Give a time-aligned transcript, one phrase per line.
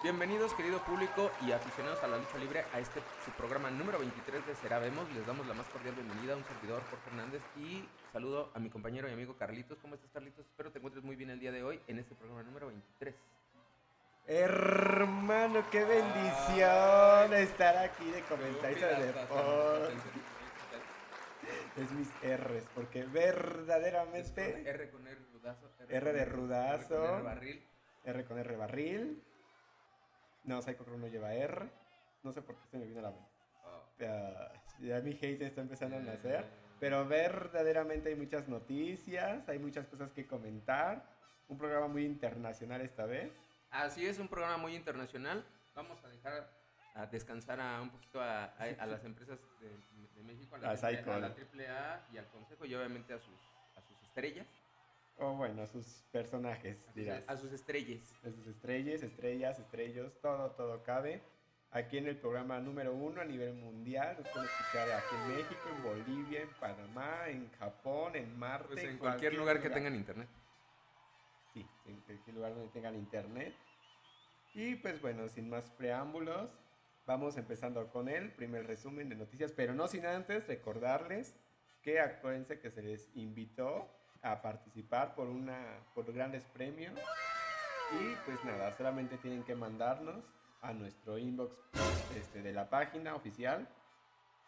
[0.00, 4.46] Bienvenidos, querido público y aficionados a la lucha libre, a este su programa número 23
[4.46, 5.12] de Serabemos.
[5.12, 8.70] Les damos la más cordial bienvenida a un servidor, Jorge Hernández, y saludo a mi
[8.70, 9.76] compañero y amigo Carlitos.
[9.82, 10.46] ¿Cómo estás, Carlitos?
[10.46, 13.12] Espero te encuentres muy bien el día de hoy en este programa número 23.
[14.28, 19.94] Hermano, qué bendición estar aquí de comentarista de deporte.
[21.76, 24.62] Es mis R's, porque verdaderamente.
[24.64, 25.68] R con R rudazo.
[25.88, 26.94] R de rudazo.
[26.94, 27.64] R con R barril.
[28.04, 29.24] R con R barril.
[30.48, 31.68] No, Psycho Crow no lleva R.
[32.22, 33.28] No sé por qué se me vino a la mente.
[33.64, 33.84] Oh.
[34.80, 36.44] Ya, mi hate está empezando a nacer.
[36.80, 41.04] Pero verdaderamente hay muchas noticias, hay muchas cosas que comentar.
[41.48, 43.32] Un programa muy internacional esta vez.
[43.70, 45.44] Así es, un programa muy internacional.
[45.74, 46.48] Vamos a dejar
[46.94, 49.68] a descansar a un poquito a, a- a las empresas de,
[50.14, 51.12] de México, a la, A triple- Psycho.
[51.12, 53.38] a la AAA y al Consejo y obviamente a sus,
[53.76, 54.46] a sus estrellas.
[55.18, 57.24] O bueno, sus personajes, A sus, dirás.
[57.26, 58.14] a sus estrellas.
[58.22, 61.22] De sus estrellas, estrellas, estrellos, todo, todo cabe.
[61.70, 64.16] Aquí en el programa número uno a nivel mundial.
[64.18, 68.68] Nos pueden escuchar aquí en México, en Bolivia, en Panamá, en Japón, en Marte.
[68.72, 70.28] Pues en cualquier lugar que tengan internet.
[71.52, 73.54] Sí, en cualquier lugar donde tengan internet.
[74.54, 76.50] Y pues bueno, sin más preámbulos,
[77.06, 81.34] vamos empezando con el primer resumen de noticias, pero no sin antes recordarles
[81.82, 83.88] que acuérdense que se les invitó
[84.22, 86.94] a participar por una por grandes premios
[87.92, 90.16] y pues nada, solamente tienen que mandarnos
[90.60, 91.54] a nuestro inbox
[92.16, 93.68] este, de la página oficial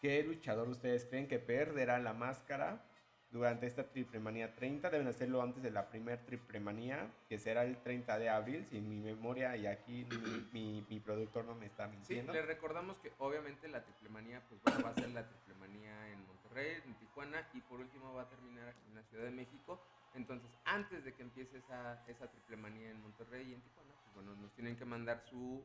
[0.00, 2.82] qué luchador ustedes creen que perderá la máscara
[3.30, 4.90] durante esta Triple Manía 30.
[4.90, 8.80] Deben hacerlo antes de la primer Triple Manía, que será el 30 de abril, si
[8.80, 12.32] mi memoria y aquí mi, mi- mi productor no me está Sí, mintiendo.
[12.32, 16.82] les recordamos que obviamente la triplemanía pues bueno, va a ser la triplemanía en Monterrey,
[16.84, 19.80] en Tijuana y por último va a terminar aquí en la Ciudad de México.
[20.14, 24.34] Entonces, antes de que empiece esa, esa triplemanía en Monterrey y en Tijuana, pues bueno,
[24.34, 25.64] nos tienen que mandar su,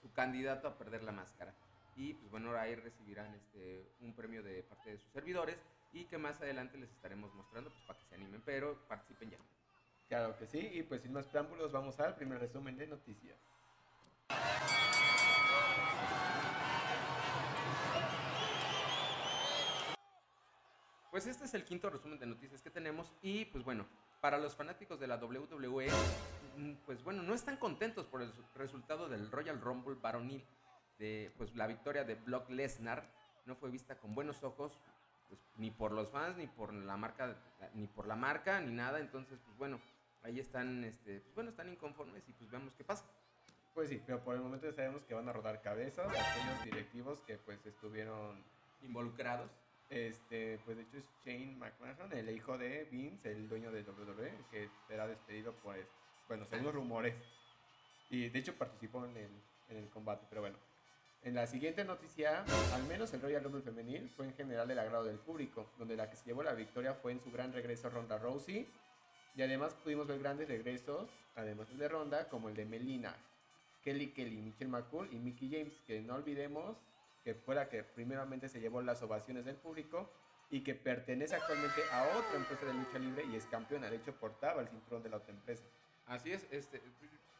[0.00, 1.52] su candidato a perder la máscara.
[1.96, 5.58] Y pues bueno, ahí recibirán este, un premio de parte de sus servidores
[5.92, 9.38] y que más adelante les estaremos mostrando pues para que se animen, pero participen ya.
[10.08, 13.38] Claro que sí, y pues sin más preámbulos vamos al primer resumen de noticias.
[21.14, 23.86] Pues este es el quinto resumen de noticias que tenemos y pues bueno,
[24.20, 25.86] para los fanáticos de la WWE,
[26.56, 30.44] mm, pues bueno, no están contentos por el su- resultado del Royal Rumble varonil,
[30.98, 33.04] de pues la victoria de Brock Lesnar
[33.46, 34.76] no fue vista con buenos ojos,
[35.28, 37.36] pues ni por los fans, ni por la marca,
[37.74, 39.80] ni por la marca, ni nada, entonces pues bueno,
[40.24, 43.04] ahí están, este, pues bueno, están inconformes y pues veamos qué pasa.
[43.72, 47.20] Pues sí, pero por el momento ya sabemos que van a rodar cabezas aquellos directivos
[47.20, 48.42] que pues estuvieron,
[48.82, 49.52] Involucrados.
[49.90, 54.32] Este, pues de hecho es Shane McMahon, el hijo de Vince, el dueño de WWE,
[54.50, 55.86] que será despedido por, es-
[56.28, 57.14] bueno, según los rumores.
[58.10, 59.30] Y de hecho participó en el,
[59.68, 60.56] en el combate, pero bueno.
[61.22, 65.04] En la siguiente noticia, al menos el Royal Rumble femenil fue en general del agrado
[65.04, 68.18] del público, donde la que se llevó la victoria fue en su gran regreso Ronda
[68.18, 68.68] Rousey.
[69.34, 73.16] Y además pudimos ver grandes regresos, además de Ronda, como el de Melina,
[73.82, 76.76] Kelly Kelly, Michelle McCool y Mickey James, que no olvidemos
[77.24, 80.10] que fue la que primeramente se llevó las ovaciones del público
[80.50, 83.90] y que pertenece actualmente a otra empresa de lucha libre y es campeona.
[83.90, 85.64] De hecho, portaba el cinturón de la otra empresa.
[86.06, 86.82] Así es, este,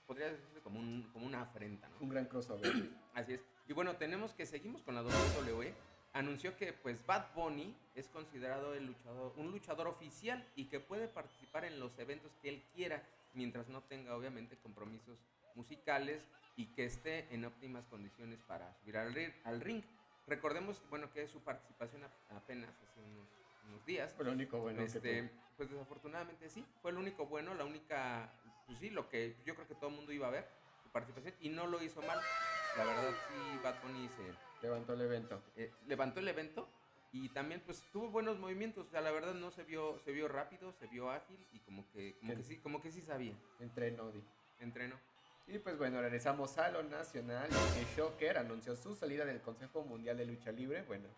[0.06, 1.97] podría decirse como, un, como una afrenta, ¿no?
[2.00, 2.73] Un gran crossover.
[3.15, 3.44] Así es.
[3.69, 5.75] Y bueno, tenemos que seguimos con la WWE.
[6.15, 11.09] Anunció que pues Bad Bunny es considerado el luchador, un luchador oficial y que puede
[11.09, 13.03] participar en los eventos que él quiera
[13.34, 15.19] mientras no tenga obviamente compromisos
[15.54, 16.22] musicales
[16.56, 19.82] y que esté en óptimas condiciones para subir al, ri- al ring.
[20.26, 23.28] Recordemos, bueno, que su participación apenas hace unos,
[23.64, 25.31] unos días Fue lo único bueno que este, tuvo.
[25.56, 28.32] pues desafortunadamente sí, fue el único bueno, la única,
[28.66, 30.48] pues sí, lo que yo creo que todo el mundo iba a ver,
[30.82, 32.26] su participación, y no lo hizo mal.
[32.75, 35.43] La verdad sí, Bad Bunny se levantó el evento.
[35.56, 36.69] eh, levantó el evento
[37.12, 40.26] y también pues tuvo buenos movimientos, o sea, la verdad no se vio, se vio
[40.26, 43.91] rápido, se vio ágil y como que, como que sí, como que sí sabía, Entre
[43.93, 44.25] Nodi.
[44.59, 44.98] entrenó.
[45.47, 47.49] Y pues bueno, regresamos a lo nacional.
[47.49, 50.82] Que Shocker anunció su salida del Consejo Mundial de Lucha Libre.
[50.82, 51.08] Bueno,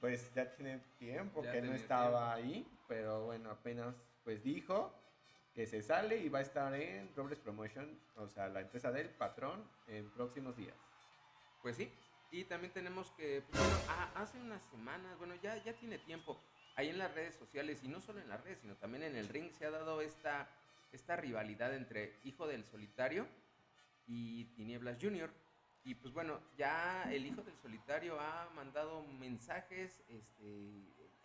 [0.00, 3.94] pues ya tiene tiempo Ya que no estaba ahí, pero bueno, apenas
[4.24, 4.92] pues dijo
[5.54, 9.10] que se sale y va a estar en Robles Promotion, o sea, la empresa del
[9.10, 10.74] patrón, en próximos días.
[11.60, 11.92] Pues sí,
[12.30, 16.40] y también tenemos que, pues, bueno, a- hace unas semanas, bueno, ya, ya tiene tiempo,
[16.74, 19.28] ahí en las redes sociales, y no solo en las redes, sino también en el
[19.28, 20.48] ring, se ha dado esta,
[20.90, 23.26] esta rivalidad entre Hijo del Solitario
[24.06, 25.30] y Tinieblas Junior.
[25.84, 30.70] Y pues bueno, ya el Hijo del Solitario ha mandado mensajes, este,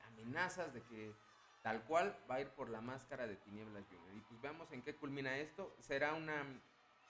[0.07, 1.13] amenazas de que
[1.61, 4.15] tal cual va a ir por la máscara de Tinieblas Junior.
[4.15, 5.75] Y pues veamos en qué culmina esto.
[5.79, 6.45] Será una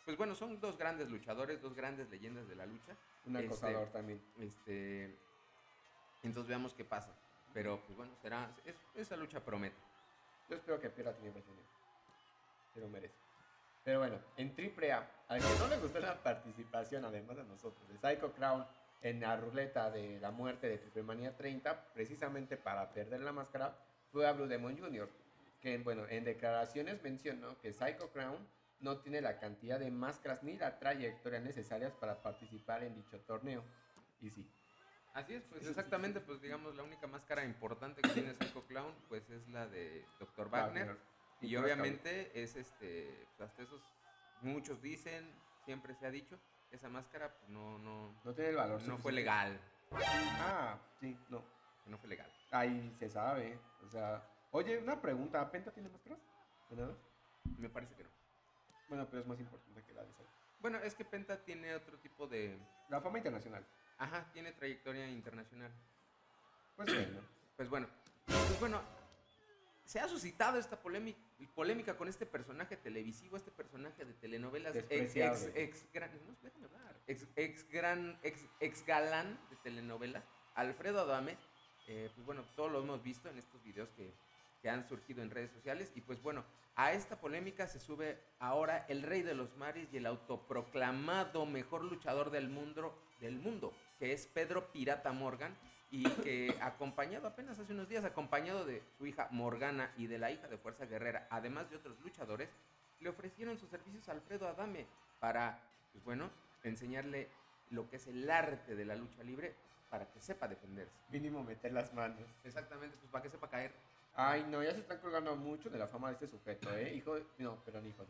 [0.06, 2.96] pues bueno, son dos grandes luchadores, dos grandes leyendas de la lucha.
[3.26, 4.22] Un Este, acosador también.
[4.40, 5.18] Este,
[6.24, 7.14] entonces veamos qué pasa.
[7.54, 9.76] Pero pues bueno, será, es- esa lucha promete.
[10.50, 11.66] Yo espero que pierda Tony Brazilian.
[12.74, 13.16] Se lo merece.
[13.88, 17.98] Pero bueno, en AAA, al que no le gustó la participación, además de nosotros, de
[17.98, 18.66] Psycho Crown
[19.02, 23.80] en la ruleta de la muerte de Triple Manía 30, precisamente para perder la máscara,
[24.12, 25.10] fue a Blue Demon Jr.,
[25.62, 28.46] que bueno, en declaraciones mencionó que Psycho Crown
[28.82, 33.64] no tiene la cantidad de máscaras ni la trayectoria necesarias para participar en dicho torneo.
[34.20, 34.46] Y sí,
[35.14, 39.30] Así es, pues exactamente, pues digamos, la única máscara importante que tiene Psycho Clown, pues
[39.30, 40.50] es la de Dr.
[40.50, 40.98] Wagner.
[41.42, 43.82] Y obviamente es este, pues, hasta esos,
[44.42, 45.30] muchos dicen,
[45.66, 46.40] siempre se ha dicho,
[46.72, 48.82] esa máscara pues, no, no, No tiene el valor.
[48.84, 49.60] no fue legal.
[49.92, 51.44] Ah, sí, no.
[51.86, 52.30] No fue legal.
[52.52, 53.58] Ahí se sabe.
[53.86, 55.50] O sea, oye, una pregunta.
[55.50, 56.20] ¿Penta tiene máscaras?
[57.58, 58.10] Me parece que no.
[58.90, 60.30] Bueno, pero es más importante que la de Psycho.
[60.60, 62.60] Bueno, es que Penta tiene otro tipo de...
[62.90, 63.66] La fama internacional.
[63.98, 65.72] Ajá, tiene trayectoria internacional.
[66.76, 67.22] Pues bueno.
[67.56, 67.88] Pues bueno,
[68.28, 68.82] pues bueno,
[69.88, 71.18] se ha suscitado esta polémica,
[71.56, 76.66] polémica con este personaje televisivo, este personaje de telenovelas ex, ex, ex gran, no, déjame
[76.66, 80.26] hablar, ex, ex gran, ex, ex galán de telenovelas,
[80.56, 81.38] Alfredo Adame.
[81.88, 84.14] Eh, pues bueno, todos lo hemos visto en estos videos que,
[84.62, 85.90] que han surgido en redes sociales.
[85.96, 86.44] Y pues bueno,
[86.76, 91.86] a esta polémica se sube ahora el rey de los mares y el autoproclamado mejor
[91.86, 95.58] luchador del mundo, del mundo, que es Pedro Pirata Morgan,
[95.90, 100.32] y que acompañado apenas hace unos días, acompañado de su hija Morgana y de la
[100.32, 102.50] hija de Fuerza Guerrera, además de otros luchadores,
[103.00, 104.86] le ofrecieron sus servicios a Alfredo Adame
[105.20, 105.60] para,
[105.94, 106.30] pues bueno,
[106.64, 107.30] enseñarle
[107.70, 109.56] lo que es el arte de la lucha libre
[109.90, 110.94] para que sepa defenderse.
[111.10, 112.20] Mínimo meter las manos.
[112.44, 113.72] Exactamente, pues para que sepa caer.
[114.16, 116.94] Ay, no, ya se están colgando mucho de la fama de este sujeto, ¿eh?
[116.96, 117.26] Hijo de...
[117.38, 118.10] No, perdón, hijo no.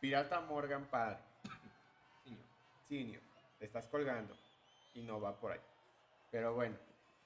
[0.00, 1.18] Pirata Morgan padre.
[2.24, 2.42] Niño.
[2.88, 3.22] Senior.
[3.58, 4.36] Te estás colgando.
[4.94, 5.60] Y no va por ahí.
[6.30, 6.76] Pero bueno.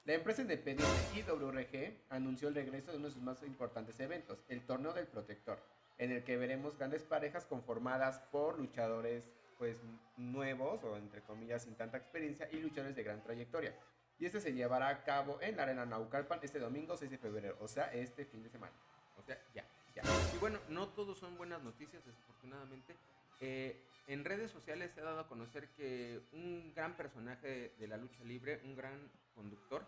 [0.06, 4.64] La empresa independiente IWRG anunció el regreso de uno de sus más importantes eventos, el
[4.64, 5.58] Torneo del Protector,
[5.98, 9.80] en el que veremos grandes parejas conformadas por luchadores pues
[10.16, 13.74] nuevos o entre comillas sin tanta experiencia y luchadores de gran trayectoria.
[14.20, 17.56] Y este se llevará a cabo en la Arena Naucalpan este domingo 6 de febrero,
[17.60, 18.74] o sea, este fin de semana.
[19.18, 20.02] O sea, ya, ya.
[20.32, 22.94] Y bueno, no todos son buenas noticias, desafortunadamente.
[23.40, 27.96] Eh, en redes sociales se ha dado a conocer que un gran personaje de la
[27.96, 29.84] lucha libre, un gran conductor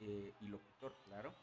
[0.00, 1.34] eh, y locutor, claro,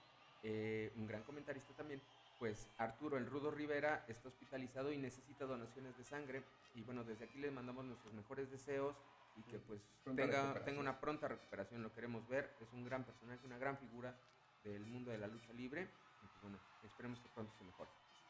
[0.43, 2.01] eh, un gran comentarista también,
[2.39, 6.43] pues Arturo el Rudo Rivera está hospitalizado y necesita donaciones de sangre.
[6.73, 8.95] Y bueno, desde aquí le mandamos nuestros mejores deseos
[9.37, 12.51] y que pues tenga, tenga una pronta recuperación, lo queremos ver.
[12.61, 14.15] Es un gran personaje, una gran figura
[14.63, 15.83] del mundo de la lucha libre.
[16.23, 17.89] Y pues bueno, esperemos que pronto se mejore.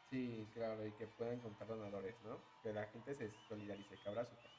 [0.10, 2.44] Sí, claro, y que puedan contar donadores, ¿no?
[2.62, 4.56] Que la gente se solidarice, que abra su casa.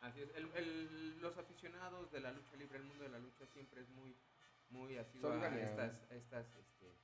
[0.00, 3.46] Así es, el- el- los aficionados de la lucha libre, el mundo de la lucha
[3.46, 4.16] siempre es muy,
[4.70, 6.98] muy así a estas, estas, este,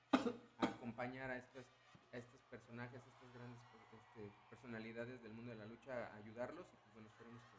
[0.58, 1.66] a acompañar a estas,
[2.12, 3.62] a estos personajes, a estas grandes
[3.92, 7.58] este, personalidades del mundo de la lucha, ayudarlos y pues bueno, esperemos que,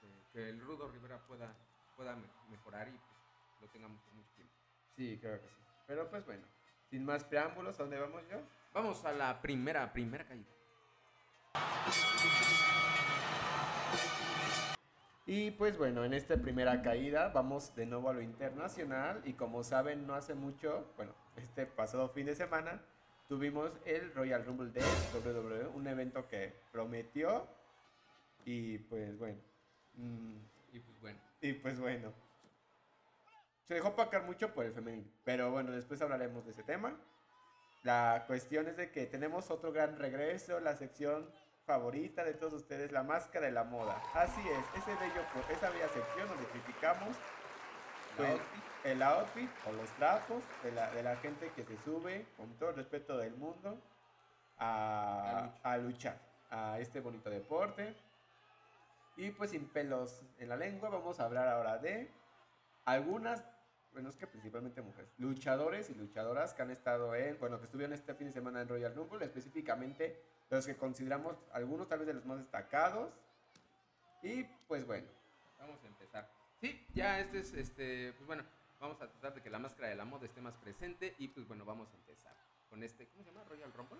[0.00, 1.56] que- el Rudo Rivera pueda,
[1.94, 3.18] pueda me- mejorar y pues
[3.60, 4.54] lo tengamos por mucho tiempo.
[4.96, 5.62] Sí, creo que sí.
[5.86, 6.46] Pero pues bueno,
[6.90, 8.38] sin más preámbulos, ¿a dónde vamos yo?
[8.72, 10.46] Vamos a la primera, primera caída.
[15.28, 19.64] Y pues bueno, en esta primera caída vamos de nuevo a lo internacional y como
[19.64, 22.80] saben no hace mucho, bueno, este pasado fin de semana
[23.28, 27.48] tuvimos el Royal Rumble de WWE, un evento que prometió
[28.44, 29.38] y pues bueno,
[29.96, 30.36] mm,
[30.72, 32.12] Y pues bueno, y pues bueno,
[33.66, 36.96] se dejó opacar mucho por el femenino, pero bueno, después hablaremos de ese tema.
[37.82, 41.28] La cuestión es de que tenemos otro gran regreso, la sección
[41.66, 44.00] favorita de todos ustedes, la máscara de la moda.
[44.14, 47.16] Así es, ese bello, esa bella sección donde criticamos
[48.16, 52.24] pues, outfit, el outfit o los trapos de la, de la gente que se sube,
[52.36, 53.78] con todo el respeto del mundo,
[54.58, 56.18] a, a luchar
[56.50, 57.94] a este bonito deporte.
[59.16, 62.10] Y pues sin pelos en la lengua, vamos a hablar ahora de
[62.84, 63.44] algunas,
[63.96, 67.94] bueno, es que principalmente mujeres, luchadores y luchadoras que han estado en, bueno, que estuvieron
[67.94, 72.12] este fin de semana en Royal Rumble, específicamente los que consideramos algunos tal vez de
[72.12, 73.10] los más destacados.
[74.22, 75.06] Y pues bueno,
[75.58, 76.30] Vamos a empezar.
[76.60, 78.44] Sí, ya este es, este, pues bueno,
[78.80, 81.48] vamos a tratar de que la máscara de la moda esté más presente y pues
[81.48, 82.36] bueno, vamos a empezar
[82.68, 83.44] con este, ¿cómo se llama?
[83.44, 83.98] Royal Rumble.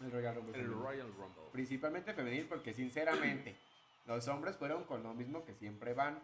[0.00, 0.58] el Royal Rumble.
[0.58, 0.72] El.
[0.72, 1.50] Royal Rumble.
[1.52, 3.56] Principalmente femenil porque sinceramente
[4.06, 6.22] los hombres fueron con lo mismo que siempre van.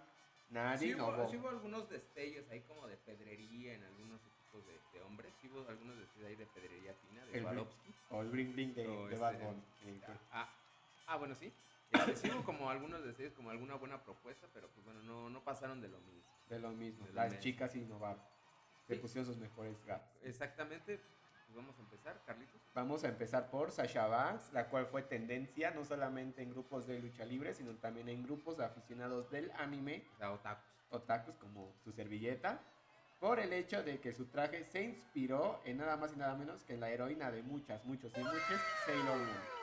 [0.50, 4.98] Nadie Sí hubo, sí hubo algunos destellos ahí como de pedrería en algunos equipos de,
[4.98, 5.32] de hombres.
[5.40, 7.94] Sí hubo algunos destellos ahí de pedrería fina, de Swarovski.
[8.10, 9.62] O el bring bring de, de este, Bunny.
[9.86, 10.00] Eh,
[10.32, 10.48] Ah,
[11.06, 11.52] ah, bueno, sí.
[11.92, 15.42] Este, sí hubo como algunos deseos, como alguna buena propuesta, pero pues bueno, no, no
[15.44, 16.22] pasaron de lo mismo.
[16.48, 17.04] De lo mismo.
[17.06, 17.42] De lo Las mismo.
[17.42, 18.22] chicas innovaron.
[18.86, 19.00] Se Sí.
[19.00, 20.10] pusieron sus mejores gatos.
[20.24, 21.00] Exactamente,
[21.50, 22.60] pues vamos a empezar, Carlitos.
[22.74, 27.00] Vamos a empezar por Sasha Banks, la cual fue tendencia no solamente en grupos de
[27.00, 30.64] lucha libre, sino también en grupos de aficionados del anime, O sea, otakus.
[30.90, 32.60] otakus como su servilleta,
[33.18, 36.62] por el hecho de que su traje se inspiró en nada más y nada menos
[36.62, 39.59] que en la heroína de muchas, muchos y muchas, Sailor Moon.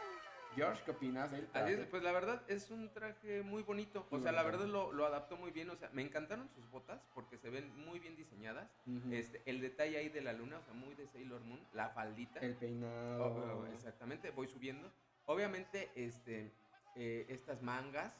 [0.57, 1.73] George, ¿qué opinas del Así traje?
[1.81, 4.07] es, pues la verdad es un traje muy bonito.
[4.09, 5.69] O Muy sea, la verdad lo, lo adaptó muy bien.
[5.69, 8.69] O sea, me encantaron sus botas porque se ven muy bien diseñadas.
[9.11, 12.39] Este, el detalle ahí de la luna, o sea, muy de Sailor Moon, la faldita.
[12.39, 13.59] el Oh, peinado.
[13.61, 14.91] oh, exactamente, voy subiendo.
[15.27, 16.51] Obviamente, este,
[16.95, 18.13] eh, estas mangas,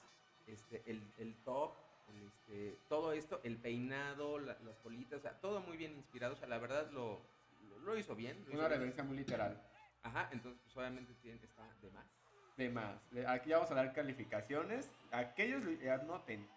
[0.45, 1.73] este, el, el top,
[2.09, 6.33] el, este, todo esto, el peinado, la- las colitas, o sea, todo muy bien inspirado.
[6.35, 7.19] O sea, la verdad lo,
[7.69, 8.37] lo, lo hizo bien.
[8.45, 8.79] lo hizo Una bien.
[8.79, 9.61] referencia muy literal.
[10.03, 12.05] Ajá, entonces, pues obviamente tiene, está de más.
[12.57, 12.99] De más.
[13.11, 14.89] Le- Aquí vamos a dar calificaciones.
[15.11, 16.47] Aquellos, eh, anoten,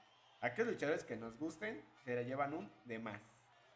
[0.41, 3.21] aquellos luchadores que nos gusten se le llevan un de más.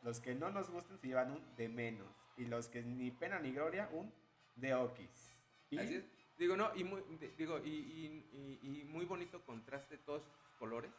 [0.02, 2.08] Los que no nos gusten se llevan un de menos.
[2.36, 4.12] Y los que ni pena ni gloria, un
[4.56, 5.36] de okis.
[5.70, 6.04] Y Así es.
[6.38, 7.00] Digo, no, y muy,
[7.38, 10.90] digo, y, y- y- y muy bonito contraste todos estos colores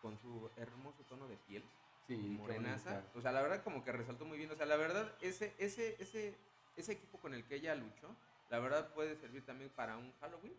[0.00, 1.62] con su hermoso tono de piel,
[2.06, 3.02] sí, morenaza.
[3.14, 4.50] O sea, la verdad como que resaltó muy bien.
[4.50, 6.34] O sea, la verdad, ese, ese, ese,
[6.76, 8.16] ese equipo con el que ella luchó,
[8.50, 10.54] la verdad puede servir también para un Halloween,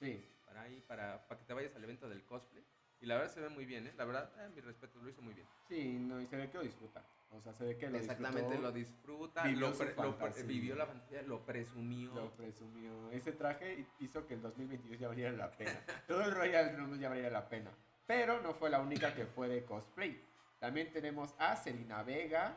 [0.00, 2.64] Sí, para ahí, para, para que te vayas al evento del cosplay.
[3.00, 3.92] Y la verdad se ve muy bien, ¿eh?
[3.96, 5.46] La verdad, eh, mi respeto, lo hizo muy bien.
[5.68, 7.04] sí, no, y se ve que lo disfruta.
[7.30, 10.42] O sea, se ve que lo Exactamente, disfrutó, lo disfruta, vivió lo pre- lo pre-
[10.42, 12.14] vivió la fantasía, lo presumió.
[12.14, 13.10] Lo presumió.
[13.10, 15.80] Ese traje hizo que el 2022 ya valiera la pena.
[16.06, 17.70] Todo el Royal Rumble ya valiera la pena.
[18.06, 20.20] Pero no fue la única que fue de cosplay.
[20.60, 22.54] También tenemos a Selena Vega,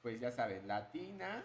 [0.00, 1.44] pues ya saben, latina,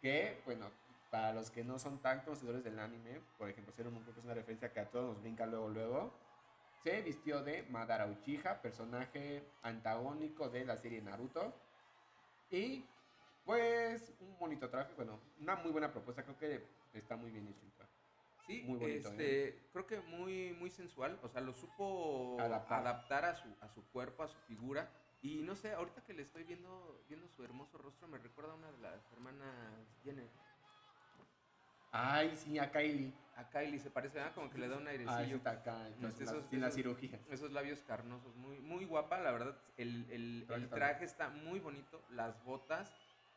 [0.00, 0.70] que, bueno,
[1.10, 4.20] para los que no son tan conocedores del anime, por ejemplo, Sailor Moon creo que
[4.20, 6.12] es una referencia que a todos nos brinca luego, luego,
[6.82, 11.54] se vistió de Madara Uchiha, personaje antagónico de la serie Naruto.
[12.50, 12.84] Y
[13.44, 17.68] pues un bonito traje, bueno, una muy buena propuesta, creo que está muy bien hecho.
[18.48, 22.80] Sí, Muy bonito, este, creo que muy, muy sensual, o sea, lo supo Adaptar.
[22.80, 24.88] adaptar, a, su, a su cuerpo, a su figura.
[25.20, 28.56] Y no sé, ahorita que le estoy viendo, viendo su hermoso rostro, me recuerda a
[28.56, 30.30] una de las hermanas Jenner.
[31.92, 33.12] Ay, sí, a Kylie.
[33.36, 34.34] A Kylie se parece, ¿verdad?
[34.34, 35.36] Como que le da un Ay, airecillo.
[35.36, 37.20] está acá, la- esos- la cirugía.
[37.30, 39.56] Esos labios carnosos, muy, muy guapa, la verdad.
[39.76, 42.90] El, el- Traje el está traje está muy bonito, las botas,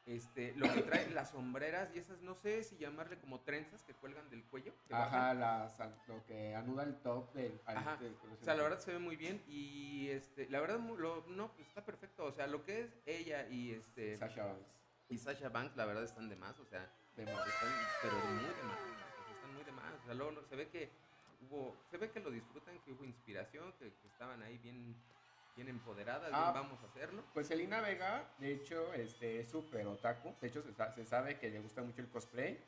[0.07, 3.93] este, lo que trae, las sombreras y esas, no sé si llamarle como trenzas que
[3.93, 4.73] cuelgan del cuello.
[4.89, 5.77] Ajá, las,
[6.07, 7.61] lo que anuda el top del...
[7.67, 7.99] Ajá.
[8.41, 11.67] O sea, la verdad se ve muy bien y este, la verdad lo, no, pues
[11.67, 12.25] está perfecto.
[12.25, 14.65] O sea, lo que es ella y este Sasha Banks.
[15.09, 16.59] y Sasha Banks, la verdad están de más.
[16.59, 17.47] O sea, De más.
[17.47, 17.69] están,
[18.01, 18.79] pero muy de más.
[19.35, 19.93] están muy de más.
[20.01, 20.89] O sea, luego se ve que
[21.49, 24.95] hubo, se ve que lo disfrutan, que hubo inspiración, que, que estaban ahí bien,
[25.55, 26.51] bien empoderadas, Ah.
[26.51, 27.23] bien vamos a hacerlo.
[27.33, 30.33] Pues Selena Vega, de hecho, este, es súper otaku.
[30.41, 32.59] De hecho, se, sa- se sabe que le gusta mucho el cosplay.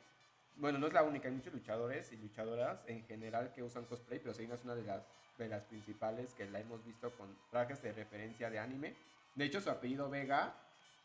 [0.56, 4.20] Bueno, no es la única, hay muchos luchadores y luchadoras en general que usan cosplay,
[4.20, 5.02] pero Selena es una de las,
[5.36, 8.94] de las principales que la hemos visto con trajes de referencia de anime.
[9.34, 10.54] De hecho, su apellido Vega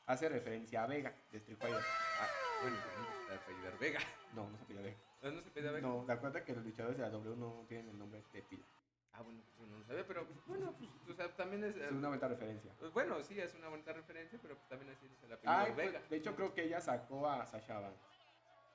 [0.06, 1.82] hace referencia a Vega, de Street Fighter.
[2.20, 2.28] Ah,
[2.62, 2.78] bueno,
[3.36, 4.00] apellidar Vega.
[4.34, 4.98] No, no se apellida Vega.
[5.88, 6.20] No, no Vega.
[6.20, 8.64] Cuenta que los luchadores de la W no tienen el nombre de pila.
[9.14, 11.76] Ah, bueno, pues no lo sabía, pero bueno, pues, o sea, también es.
[11.76, 12.72] Es una buena referencia.
[12.80, 15.76] pues, bueno, sí, es una bonita referencia, pero pues, también así es el apellido pues,
[15.76, 16.02] Vega.
[16.10, 18.00] de hecho, creo que ella sacó a Sasha Banks.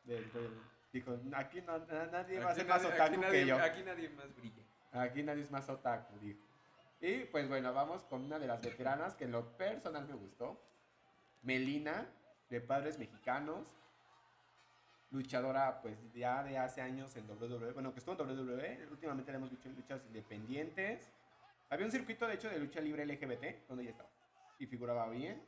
[0.05, 0.61] Del- del-
[0.93, 3.57] dijo, aquí no, na- nadie va a ser más otaku que yo.
[3.63, 4.63] Aquí nadie más brilla.
[4.93, 6.41] Aquí nadie es más otaku, dijo.
[7.01, 10.61] Y pues bueno, vamos con una de las veteranas que en lo personal me gustó.
[11.43, 12.07] Melina,
[12.51, 13.67] de padres mexicanos.
[15.15, 17.73] Luchadora pues ya de hace años en WWE.
[17.73, 18.89] Bueno, que estuvo en WWE.
[18.91, 21.09] Últimamente la hemos visto en luchas independientes.
[21.71, 24.11] Había un circuito de hecho de lucha libre LGBT donde ella estaba.
[24.59, 25.41] Y figuraba bien.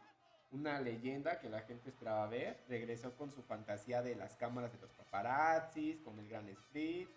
[0.52, 2.62] Una leyenda que la gente esperaba ver.
[2.68, 7.08] Regresó con su fantasía de las cámaras de los paparazzis, con el gran split.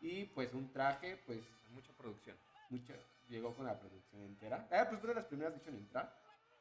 [0.00, 1.40] Y pues un traje pues
[1.74, 2.36] Mucha producción.
[2.70, 2.94] mucha,
[3.28, 4.68] llegó con la producción entera.
[4.70, 6.16] Ah, pues fue de las primeras, de hecho, en entrar.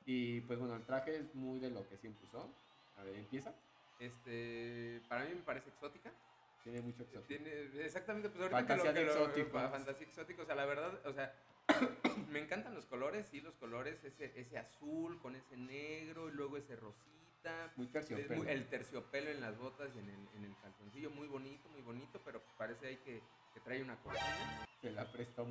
[0.05, 2.49] Y pues bueno, el traje es muy de lo que siempre usó.
[2.97, 3.53] A ver, empieza.
[4.00, 6.12] Este, para mí me parece exótica.
[6.63, 7.27] Tiene mucho exótico.
[7.27, 7.51] Tiene,
[7.83, 11.13] exactamente, pues ahorita Fantasía que lo, que lo- fantasía exótica, o sea, la verdad, o
[11.13, 11.33] sea,
[12.31, 16.57] me encantan los colores, sí, los colores, ese, ese azul con ese negro y luego
[16.57, 17.71] ese rosita.
[17.75, 18.35] Muy terciopelo.
[18.43, 21.81] muy- el terciopelo en las botas y en el, en el calzoncillo, muy bonito, muy
[21.81, 23.21] bonito, pero pues parece ahí que,
[23.53, 24.65] que trae una cortina.
[24.83, 25.45] Se la prestó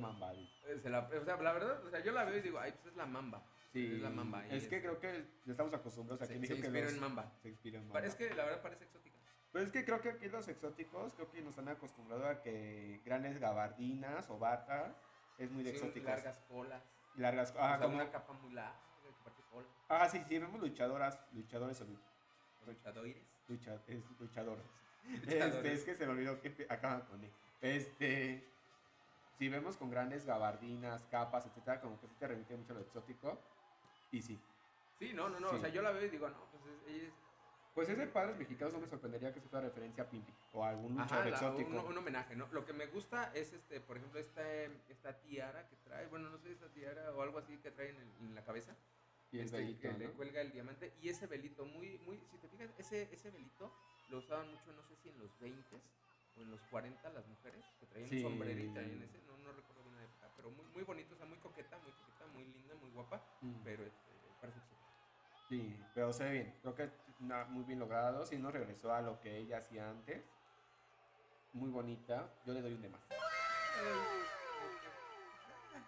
[0.83, 2.85] se la- o sea, la verdad, o sea, yo la veo y digo, ay, pues
[2.93, 3.43] es la mamba.
[3.71, 6.53] Sí, Es la Mamba es que creo que ya estamos acostumbrados a Se, que se
[6.53, 7.33] dijo que los- en mamba.
[7.41, 7.93] Se inspiró en Mamba.
[7.93, 9.17] Parece que la verdad parece exótica.
[9.51, 13.01] Pues es que creo que aquí los exóticos, creo que nos han acostumbrado a que
[13.03, 14.95] grandes gabardinas o batas
[15.39, 16.07] es muy de Sí, exóticos.
[16.07, 16.83] largas colas.
[17.15, 18.75] Largas, o ah, sea, como, una capa muy larga,
[19.49, 19.67] cola.
[19.89, 21.99] ah, sí, sí, vemos luchadoras, luchadores o lu-
[22.67, 23.17] Luchadores.
[23.47, 24.65] lucha, es luchadoras.
[25.03, 25.55] Luchadores.
[25.55, 27.31] Este, es que se me olvidó que acaban con E.
[27.61, 28.52] Este,
[29.37, 32.81] si vemos con grandes gabardinas, capas, etcétera, como que sí te remite mucho a lo
[32.81, 33.39] exótico.
[34.11, 34.39] Y sí.
[34.99, 35.49] Sí, no, no, no.
[35.49, 35.55] Sí.
[35.55, 37.13] O sea, yo la veo y digo, no, pues es, ella es
[37.73, 40.69] Pues ese padres mexicanos no me sorprendería que se fuera referencia a Pimpi o a
[40.69, 41.69] algún luchador exótico.
[41.71, 42.47] un, un homenaje, ¿no?
[42.51, 44.47] Lo que me gusta es, este, por ejemplo, esta,
[44.89, 47.95] esta tiara que trae, bueno, no sé, esta tiara o algo así que trae en,
[47.97, 48.75] el- en la cabeza.
[49.31, 50.13] y el este, velito, que le ¿no?
[50.13, 50.93] cuelga el diamante.
[51.01, 53.73] Y ese velito, muy, muy, si te fijas, ese, ese velito
[54.09, 55.81] lo usaban mucho, no sé si en los 20
[56.37, 58.23] o en los 40 las mujeres, que traían Sí.
[58.25, 58.39] un y
[58.73, 61.37] traían ese, no, no recuerdo bien la época, pero muy, muy bonito, o sea, muy
[61.37, 63.61] coqueta, muy coqueta, muy linda, muy guapa, Mm.
[63.63, 64.11] pero este,
[64.41, 64.59] parece.
[65.49, 66.55] Sí, pero se ve bien.
[66.61, 68.25] Creo que na- muy bien logrado.
[68.25, 70.23] Si no regresó a lo que ella hacía antes.
[71.51, 72.33] Muy bonita.
[72.45, 73.01] Yo le doy un de más.
[73.07, 73.15] Yo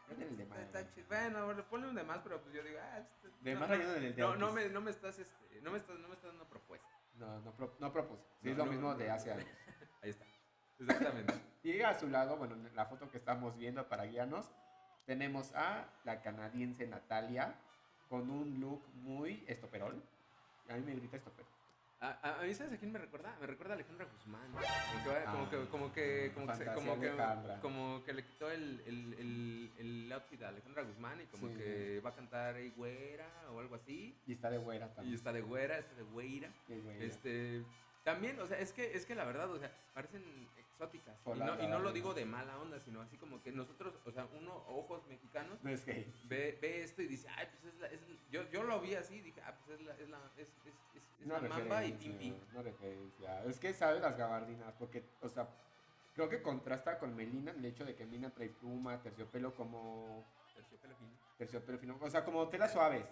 [0.09, 0.59] le doy el de más.
[0.59, 1.07] Está chido.
[1.07, 3.69] Bueno, bueno, ponle un de más, pero pues yo digo, ah, este- De no, más
[3.69, 6.13] no, relleno del de no, me, no me estás, este, no me estás, no me
[6.15, 6.87] estás dando propuesta.
[7.15, 8.23] No, no, pro- no propuse.
[8.41, 9.47] Sí, No, es lo no, mismo de hace años.
[10.03, 10.25] Ahí está.
[10.79, 11.33] Exactamente.
[11.63, 14.51] Y a su lado, bueno, en la foto que estamos viendo para guiarnos,
[15.05, 17.55] tenemos a la canadiense Natalia
[18.09, 20.01] con un look muy estoperol.
[20.69, 21.49] A mí me grita estoperol.
[22.01, 23.35] A, a, mí, ¿sabes a quién me recuerda?
[23.39, 24.51] Me recuerda a Alejandra Guzmán.
[24.51, 28.81] Como que, como que, como que, como que, como que, como que le quitó el,
[28.85, 31.53] el, el, el outfit a Alejandra Guzmán y como Sí.
[31.55, 34.15] que va a cantar Ey Güera o algo así.
[34.27, 35.15] Y está de güera Y también.
[35.15, 36.49] está de güera, está de güeira.
[36.67, 37.03] Qué güera.
[37.03, 37.63] Este,
[38.05, 40.23] también, o sea, es que, es que la verdad, o sea, parecen
[40.57, 41.17] exóticas.
[41.25, 44.11] Y no, y no lo digo de mala onda, sino así como que nosotros, o
[44.11, 46.13] sea, uno, ojos mexicanos, No es gay.
[46.25, 47.99] ve, ve esto y dice, ay, pues es la, es
[48.31, 51.03] yo, yo lo vi así, dije, ah, pues es la, es la, es, es, es,
[51.19, 52.33] es No la mamba y Pimpi.
[52.53, 53.43] No referencia.
[53.45, 55.49] Es que sabe las gabardinas, porque, o sea,
[56.13, 60.95] creo que contrasta con Melina el hecho de que Melina trae pluma, terciopelo como Terciopelo
[60.95, 61.11] fino.
[61.39, 63.03] terciopelo fino, o sea, como telas suaves.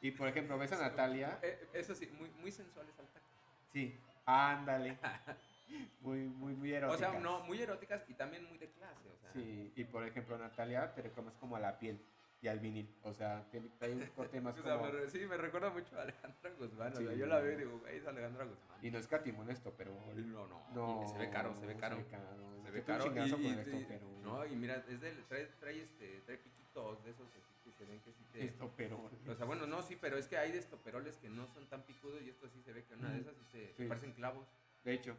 [0.00, 3.28] Y por ejemplo, ves a Natalia, Eh, eso sí, muy, muy sensuales al tacto.
[3.72, 4.98] sí, ándale.
[6.02, 7.10] Muy, muy, muy O erótica.
[7.10, 9.32] sea, no, muy eróticas y también muy de clase, o sea.
[9.32, 11.98] Sí, y por ejemplo, Natalia te reconoce como a la piel
[12.42, 12.94] y al vinil.
[13.02, 14.92] O sea, tiene, trae un corte más O sea, como.
[14.92, 16.92] me sí, me recuerda mucho a Alejandra Guzmán.
[16.92, 17.18] O sea, Sí.
[17.18, 18.78] yo la veo y digo, güey, es Alejandra Guzmán.
[18.82, 19.92] Y no es catimón esto, pero.
[20.14, 21.96] No, no, No, y se ve caro, se ve caro.
[21.96, 22.26] Se ve caro.
[22.66, 23.04] Se ve caro.
[23.04, 24.06] chingazo y- con y- esto, y- pero.
[24.22, 27.53] No, y mira, es del, trae, trae, este, trae piquitos de esos así que
[27.84, 28.44] se ven que sí te...
[28.44, 29.10] Esto, pero.
[29.28, 31.82] O sea, bueno, no, sí, pero es que hay de estoperoles que no son tan
[31.82, 33.86] picudos y esto sí se ve que una de esas sí te Sí.
[33.86, 34.46] parecen clavos.
[34.84, 35.16] De hecho,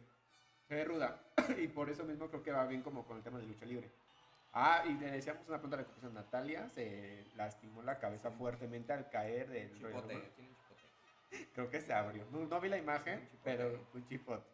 [0.68, 1.20] se ve ruda.
[1.58, 3.90] y por eso mismo creo que va bien como con el tema de lucha libre.
[4.52, 6.14] Ah, y le decíamos una pregunta de recuperación.
[6.14, 11.50] Natalia se lastimó la cabeza fuertemente al caer del Chipote, tiene un chipote.
[11.54, 12.24] Creo que se abrió.
[12.30, 14.46] No, no vi la imagen, Un pero un chipote.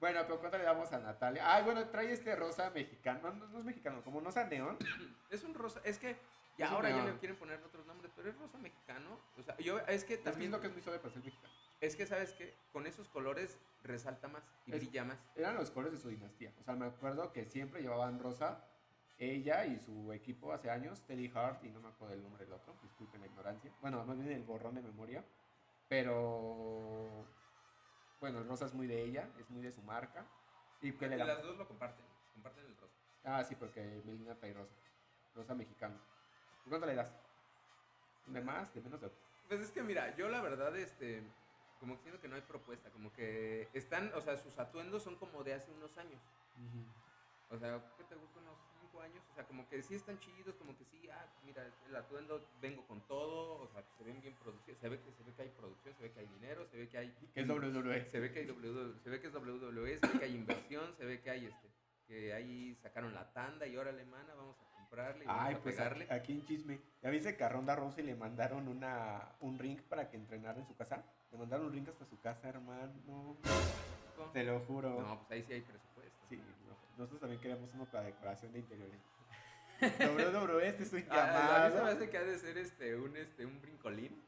[0.00, 1.54] Bueno, pero ¿cuánto le damos a Natalia?
[1.54, 3.32] Ay, bueno, trae este rosa mexicano.
[3.32, 4.76] No, no es mexicano, como no es neón.
[5.30, 6.16] Es un rosa, es que
[6.58, 9.18] Es un ahora ya le quieren poner otros nombres, pero es rosa mexicano.
[9.36, 11.24] O sea, yo, es que Es que también, siento que es muy suave para ser
[11.24, 11.52] mexicano.
[11.80, 15.18] es que sabes que con esos colores resalta más y Es- brilla más.
[15.34, 16.52] Eran los colores de su dinastía.
[16.60, 18.64] O sea, me acuerdo que siempre llevaban rosa.
[19.18, 22.52] Ella y su equipo hace años, Teddy Hart, y no me acuerdo el nombre del
[22.54, 23.72] otro, disculpen la ignorancia.
[23.80, 25.24] Bueno, más bien el borrón de memoria.
[25.88, 27.26] Pero.
[28.20, 30.26] Bueno, el rosa es muy de ella, es muy de su marca.
[30.80, 31.34] ¿Y qué le Y damos?
[31.36, 32.94] las dos lo comparten, comparten el rosa.
[33.24, 34.74] Ah, sí, porque Melina trae rosa.
[35.34, 35.96] Rosa mexicano.
[36.66, 37.12] ¿Y ¿Cuánto le das?
[38.26, 38.72] ¿De más?
[38.74, 39.00] ¿De menos?
[39.00, 39.10] De...
[39.48, 41.22] Pues es que mira, yo la verdad, este,
[41.78, 45.16] como que siento que no hay propuesta, como que están, o sea, sus atuendos son
[45.16, 46.20] como de hace unos años.
[47.50, 48.40] O sea, ¿qué te gusta?
[48.40, 49.22] Unos cinco años.
[49.30, 52.86] O sea, como que sí están chidos, como que sí, ah, mira, el atuendo vengo
[52.86, 55.50] con todo, o sea, se ven bien producidos, se ve que se ve que hay
[55.50, 58.10] producción, se ve que hay dinero, se ve que hay Que es WWE.
[58.10, 60.94] se ve que hay WWE, se ve que es WWE, se ve que hay inversión,
[60.96, 61.74] se ve que hay este
[62.06, 65.74] que ahí sacaron la tanda y órale, mana, vamos a comprarle y Ay, a pues
[65.74, 66.04] pegarle.
[66.04, 66.80] aquí, aquí en chisme.
[67.02, 70.66] ¿Ya viste que a Ronda Rousey le mandaron una, un ring para que entrenara en
[70.66, 71.04] su casa?
[71.32, 73.36] Le mandaron un ring hasta su casa, hermano.
[74.32, 75.00] Te lo juro.
[75.00, 76.26] No, pues ahí sí hay presupuesto.
[76.28, 79.00] Sí, no, nosotros también queremos uno para decoración de interiores.
[79.80, 81.96] WWE, este es un Ah, a mí se me llamado.
[81.96, 84.22] hace que ha de ser este un este un brincolín.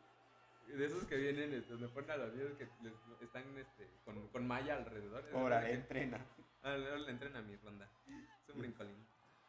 [0.66, 4.26] De esos que vienen, este, donde ponen a los niños que les- están este, con,
[4.31, 5.24] con malla alrededor.
[5.33, 6.26] Órale, parece que- entrena.
[6.64, 7.88] Ah, le le entren a mi ronda.
[8.42, 9.07] Es un brincolín.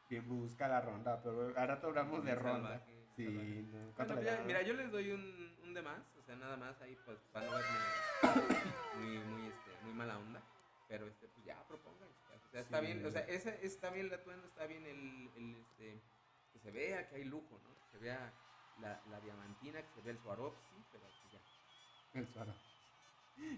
[0.09, 2.69] Bien busca la ronda, pero ahora hablamos de ronda.
[2.69, 2.93] salvaje.
[3.15, 3.27] Sí,
[4.45, 7.45] mira, yo les doy un, un de más, o sea, nada más ahí pues para
[7.47, 7.77] no verme
[8.95, 10.41] muy, muy, este, muy mala onda.
[10.87, 12.07] Pero este, pues ya propongan.
[12.07, 12.85] O sea, está Sí.
[12.85, 15.99] bien, o sea, ese, está bien el atuendo, está bien el, el, este,
[16.53, 17.75] que se vea que hay lujo, ¿no?
[17.91, 18.31] Que se vea
[18.79, 22.19] la, la diamantina, que se vea el Swarovski, pero pues ya.
[22.19, 22.53] El suaro.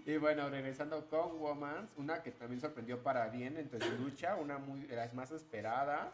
[0.04, 4.58] Y bueno, regresando con Womans, una que también sorprendió para bien entre su lucha, una
[4.58, 6.12] muy, de las más esperadas.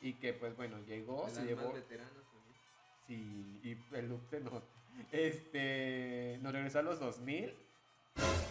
[0.00, 1.62] Y que pues bueno, llegó, se llevó.
[1.72, 1.84] también.
[3.06, 4.66] Sí, y el look nota.
[5.12, 7.54] Este, nos regresó a los 2000,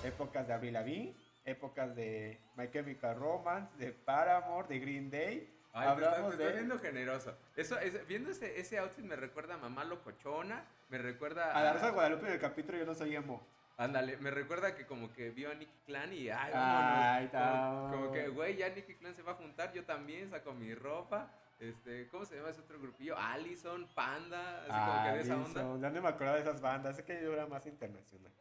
[0.04, 5.56] épocas de Avril Lavigne, épocas de My Chemical Romance, de Paramore, de Green Day.
[5.72, 7.38] Ay, Hablamos te de generoso.
[7.56, 11.74] Eso, es- viendo ese, ese outfit me recuerda a Mamá Locochona, me recuerda a la
[11.74, 13.46] Rosa Guadalupe en el capítulo Yo no soy emo.
[13.80, 17.92] Ándale, me recuerda que como que vio a Nicky Clan y ay, Ay, vámonos.
[17.92, 20.76] como, como que, güey, ya Nicky Clan se va a juntar, yo también saco mi
[20.76, 21.32] ropa.
[21.60, 23.18] Este, ¿cómo se llama ese otro grupillo?
[23.18, 25.80] Allison, Panda, así como que de esa onda.
[25.88, 28.32] Ya no me acordaba de esas bandas, es que yo era más internacional.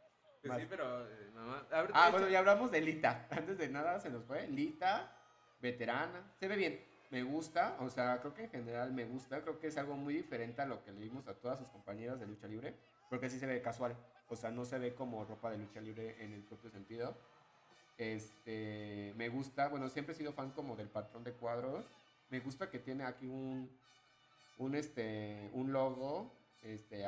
[0.41, 0.59] Pues más.
[0.59, 1.65] sí, pero eh, mamá.
[1.71, 3.27] a ver, Ah, echa- bueno, ya hablamos de Lita.
[3.31, 4.45] Antes de nada se nos fue.
[4.47, 5.09] Lita,
[5.61, 6.21] veterana.
[6.37, 6.85] Se ve bien.
[7.11, 7.75] Me gusta.
[7.79, 9.41] O sea, creo que en general me gusta.
[9.41, 12.19] Creo que es algo muy diferente a lo que le dimos a todas sus compañeras
[12.19, 12.75] de lucha libre.
[13.09, 13.95] Porque sí se ve casual.
[14.29, 17.15] O sea, no se ve como ropa de lucha libre en el propio sentido.
[17.97, 19.67] Este, me gusta.
[19.67, 21.85] Bueno, siempre he sido fan como del patrón de cuadros.
[22.29, 23.69] Me gusta que tiene aquí un,
[24.59, 27.05] un, este, un logo este,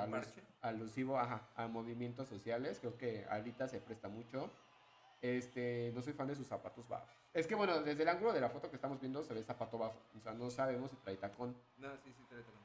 [0.61, 2.79] alusivo ajá, a movimientos sociales.
[2.79, 4.49] Creo que Alita se presta mucho.
[5.21, 7.09] Este, no soy fan de sus zapatos bajos.
[7.33, 9.77] Es que bueno, desde el ángulo de la foto que estamos viendo se ve zapato
[9.77, 9.97] bajo.
[10.17, 11.55] O sea, no sabemos si trae tacón.
[11.77, 12.60] No, sí, sí, trae tacón.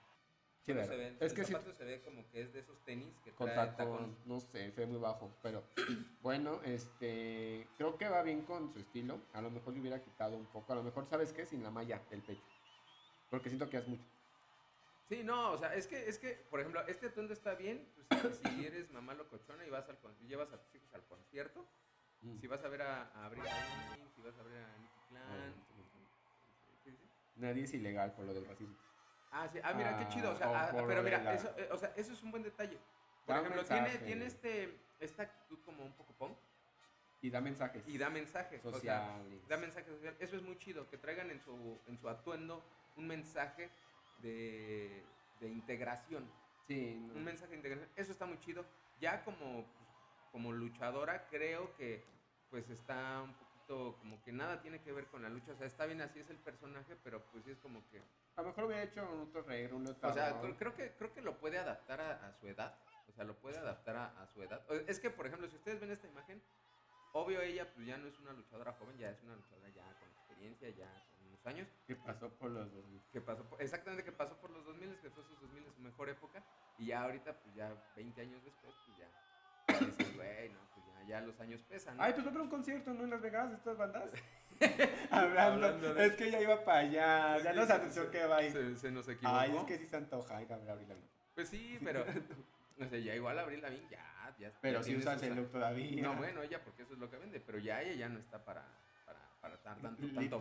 [0.67, 2.79] Sí, se ve, es el que sí, zapato se ve como que es de esos
[2.85, 4.17] tenis que con trae tacón.
[4.25, 5.31] no sé, se ve muy bajo.
[5.43, 5.63] Pero
[6.23, 9.21] bueno, este, creo que va bien con su estilo.
[9.33, 10.73] A lo mejor le hubiera quitado un poco.
[10.73, 11.47] A lo mejor, ¿sabes qué?
[11.47, 12.43] Sin la malla del pecho.
[13.31, 14.05] Porque siento que es mucho.
[15.09, 18.41] Sí, no, o sea, es que, es que, por ejemplo, este atuendo está bien, pues,
[18.43, 21.65] si, eres mamá locochona y vas al llevas a tus hijos al concierto,
[22.23, 22.39] Mm.
[22.41, 25.55] si vas a ver a, a Lavigne, si vas a ver a Nicky Clan.
[27.37, 28.77] Nadie es ilegal por lo del racismo.
[29.33, 31.69] Ah, sí, ah, mira, qué Ah, chido, o sea, ah, por pero mira, eso, eh,
[31.73, 32.79] o sea, eso es un buen detalle.
[33.27, 34.05] Por Da ejemplo, tiene, mensaje.
[34.07, 36.37] tiene este, esta actitud como un poco punk
[37.21, 37.83] Y da mensajes.
[37.89, 39.49] y da mensajes, o sea, sociales.
[39.49, 40.17] da mensaje social.
[40.21, 42.65] Eso es muy chido, que traigan en su, en su atuendo
[42.97, 43.69] un mensaje
[44.19, 45.05] de,
[45.41, 46.31] de integración.
[46.67, 47.15] Sí, no.
[47.15, 47.91] Un mensaje de integración.
[47.97, 48.65] Eso está muy chido.
[49.01, 49.89] Ya como, pues,
[50.33, 52.05] como luchadora, creo que
[52.51, 53.35] pues está un
[53.67, 55.53] como que nada tiene que ver con la lucha.
[55.53, 58.01] O sea, está bien así es el personaje, pero pues sí es como que.
[58.37, 60.09] A lo mejor hubiera hecho un otro regro, un otro.
[60.09, 62.79] O sea, cre- creo que, creo que lo puede adaptar a, a su edad.
[63.09, 64.65] O sea, lo puede adaptar a, a su edad.
[64.69, 66.43] O- Es que, por ejemplo, si ustedes ven esta imagen,
[67.13, 70.09] obvio ella pues ya no es una luchadora joven, ya es una luchadora ya con
[70.11, 71.69] experiencia, ya con unos años.
[71.87, 73.03] que pasó por los 2000.
[73.13, 76.09] que pasó por- exactamente que pasó por los 2000 que fue sus 2000 su mejor
[76.11, 76.45] época
[76.79, 79.09] y ya ahorita pues ya 20 años después pues ya
[80.17, 82.03] güey no pues ya, ya los años pesan ¿no?
[82.03, 83.05] Ay, pues va a haber un concierto, ¿no?
[83.05, 84.11] En Las Vegas, de estas bandas.
[85.11, 88.37] Hablando, Hablando de- es que ya iba para allá, ya nos se- anunció que va
[88.39, 88.53] a ir.
[88.53, 90.89] se, se nos equivocó Ay, es que sí se antoja ir a ver a Avril
[90.89, 91.09] Lavigne.
[91.35, 92.05] pues sí pero
[92.81, 96.03] o sea ya igual Abril Lavigne ya ya Pero ya si sus el look todavía.
[96.03, 98.45] no bueno ella porque eso es lo que vende pero ya ella ya no está
[98.45, 98.65] para
[99.05, 100.41] para, para tanto, brinco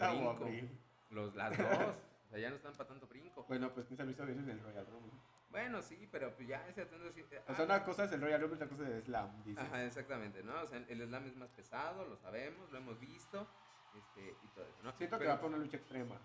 [1.11, 4.09] los las dos o sea ya no están para tanto brinco Bueno, pues quién lo
[4.09, 5.11] hizo bien en el Royal Rumble.
[5.55, 8.21] Bueno sí pero pues ya ese atuendo sí O sea, ah, una cosa es el
[8.21, 9.61] Royal Rumble, otra cosa es el Slam, dice.
[9.61, 10.61] Ajá, exactamente, ¿no?
[10.61, 13.47] O sea, el slam es más pesado, lo sabemos, lo hemos visto,
[13.95, 14.91] este, y todo eso, ¿no?
[14.97, 16.19] Siento que va para una lucha extrema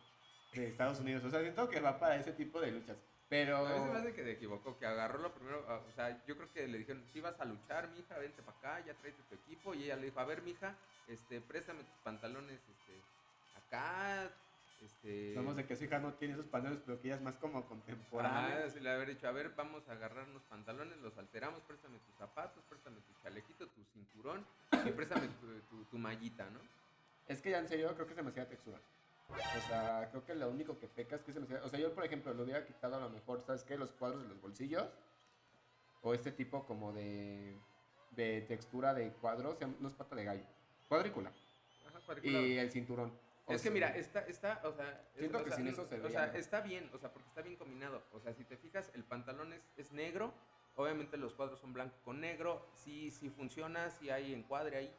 [0.53, 1.25] de Estados Unidos.
[1.25, 2.97] O sea, siento que va para ese tipo de luchas.
[3.29, 3.59] Pero.
[3.59, 6.37] A veces me hace que se equivocó, que agarró lo primero, ah, o sea, yo
[6.37, 9.37] creo que le dijeron, si vas a luchar, mija, vente para acá, ya tráete tu
[9.37, 10.75] equipo, y ella le dijo, a ver, mija,
[11.07, 13.01] este, préstame tus pantalones, este,
[13.57, 14.29] acá,
[14.83, 15.35] este...
[15.35, 17.65] Somos de que su hija no tiene esos paneles, pero que ella es más como
[17.67, 18.69] contemporánea.
[18.71, 22.15] Sí, le haber dicho, a ver, vamos a agarrar unos pantalones, los alteramos, préstame tus
[22.17, 24.45] zapatos, préstame tu chalequito, tu cinturón,
[24.87, 26.61] y préstame tu, tu- tu mallita, ¿no?
[27.29, 28.79] Es que ya en serio creo que es demasiada textura.
[29.31, 31.65] O sea, creo que lo único que peca es que es demasiada...
[31.65, 33.77] O sea, yo por ejemplo le hubiera quitado a lo mejor, ¿sabes qué?
[33.77, 34.89] Los cuadros de los bolsillos.
[36.03, 37.57] O este tipo como de,
[38.17, 39.59] de textura de cuadros.
[39.79, 40.43] No es pata de gallo.
[40.89, 41.31] Cuadrícula.
[41.89, 42.45] Ajá, cuadriculado.
[42.47, 43.13] Y el cinturón.
[43.51, 45.99] O Es que mira, está, está, o sea, es- o sea, sin eso se o
[46.03, 46.41] veía sea, mejor.
[46.41, 48.03] está bien, o sea, porque está bien combinado.
[48.13, 50.33] O sea, si te fijas, el pantalón es, es negro,
[50.77, 54.95] obviamente los cuadros son blanco con negro, sí, sí funciona, sí hay encuadre ahí,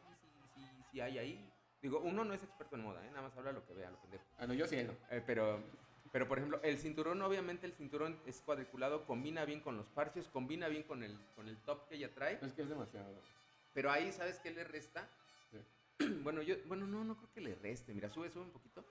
[0.54, 1.52] sí, sí, sí hay ahí.
[1.80, 3.10] Digo, uno no es experto en moda, ¿eh?
[3.10, 4.24] nada más habla lo que vea, lo pendejo.
[4.38, 4.92] Ah, no, yo sí, no.
[5.10, 5.60] Eh, pero,
[6.12, 10.28] pero, por ejemplo, el cinturón, obviamente el cinturón es cuadriculado, combina bien con los parches,
[10.28, 12.38] combina bien con el, con el top que ella trae.
[12.40, 13.14] Es que es demasiado.
[13.72, 15.08] Pero ahí, ¿sabes qué le resta?
[15.98, 16.06] Sí.
[16.22, 17.92] bueno, yo, bueno, no, no creo que le reste.
[17.94, 18.84] Mira, sube, sube un poquito.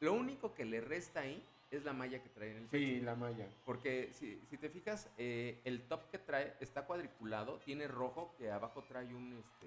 [0.00, 3.04] Lo único que le resta ahí es la malla que trae en el Sí, pecho.
[3.04, 3.48] la malla.
[3.64, 8.50] Porque si, si te fijas, eh, el top que trae está cuadriculado, tiene rojo, que
[8.50, 9.66] abajo trae un, este,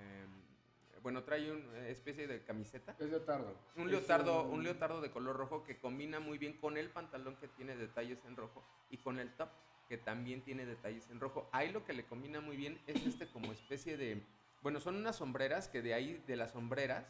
[0.00, 0.44] em,
[1.02, 2.96] bueno, trae una especie de camiseta.
[2.98, 3.54] Es leotardo.
[3.76, 7.36] Un Es leotardo, un leotardo de color rojo que combina muy bien con el pantalón
[7.36, 9.48] que tiene detalles en rojo y con el top.
[9.86, 11.46] que también tiene detalles en rojo.
[11.52, 14.22] Ahí lo que le combina muy bien es este como especie de...
[14.64, 17.04] Bueno, son unas sombreras que de ahí, de las sombreras,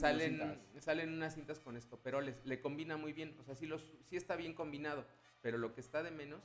[0.00, 0.84] salen, cintas.
[0.84, 2.44] salen unas cintas con estoperoles.
[2.44, 3.36] Le combina muy bien.
[3.38, 5.06] O sea, sí, los, sí está bien combinado.
[5.40, 6.42] Pero lo que está de menos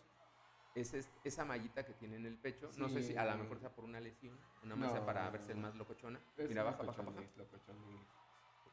[0.76, 2.70] es, es- esa mallita que tiene en el pecho.
[2.78, 4.38] No sé si a lo mejor sea por una lesión.
[4.62, 6.20] Una más sea para verse más locochona.
[6.50, 7.18] Mira, baja, baja, baja.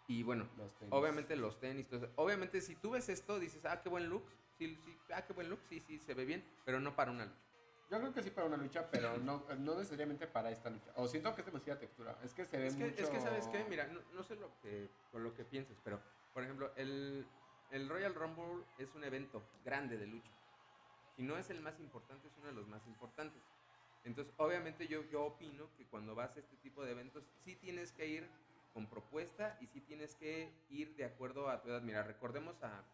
[0.08, 1.88] Y bueno, los obviamente los tenis.
[2.16, 4.24] Obviamente si tú ves esto, dices, ah, qué buen look.
[4.58, 5.60] Sí, sí, ah, qué buen look.
[5.70, 6.44] Sí, sí, se ve bien.
[6.66, 7.47] Pero no para una lucha.
[7.90, 10.92] Yo creo que sí para una lucha, pero no, no necesariamente para esta lucha.
[10.96, 12.18] O siento que es demasiada textura.
[12.22, 13.02] Es que se ve Es que, mucho...
[13.02, 13.64] es que, ¿sabes qué?
[13.64, 16.00] Mira, no, no sé lo que, con lo que pienses, pero,
[16.34, 17.26] por ejemplo, el,
[17.70, 20.30] el Royal Rumble es un evento grande de lucha.
[21.16, 23.42] Si no es el más importante, es uno de los más importantes.
[24.04, 27.92] Entonces, obviamente yo, yo opino que cuando vas a este tipo de eventos, sí tienes
[27.92, 28.28] que ir
[28.74, 31.80] con propuesta y sí tienes que ir de acuerdo a tu edad.
[31.80, 32.84] Mira, recordemos a,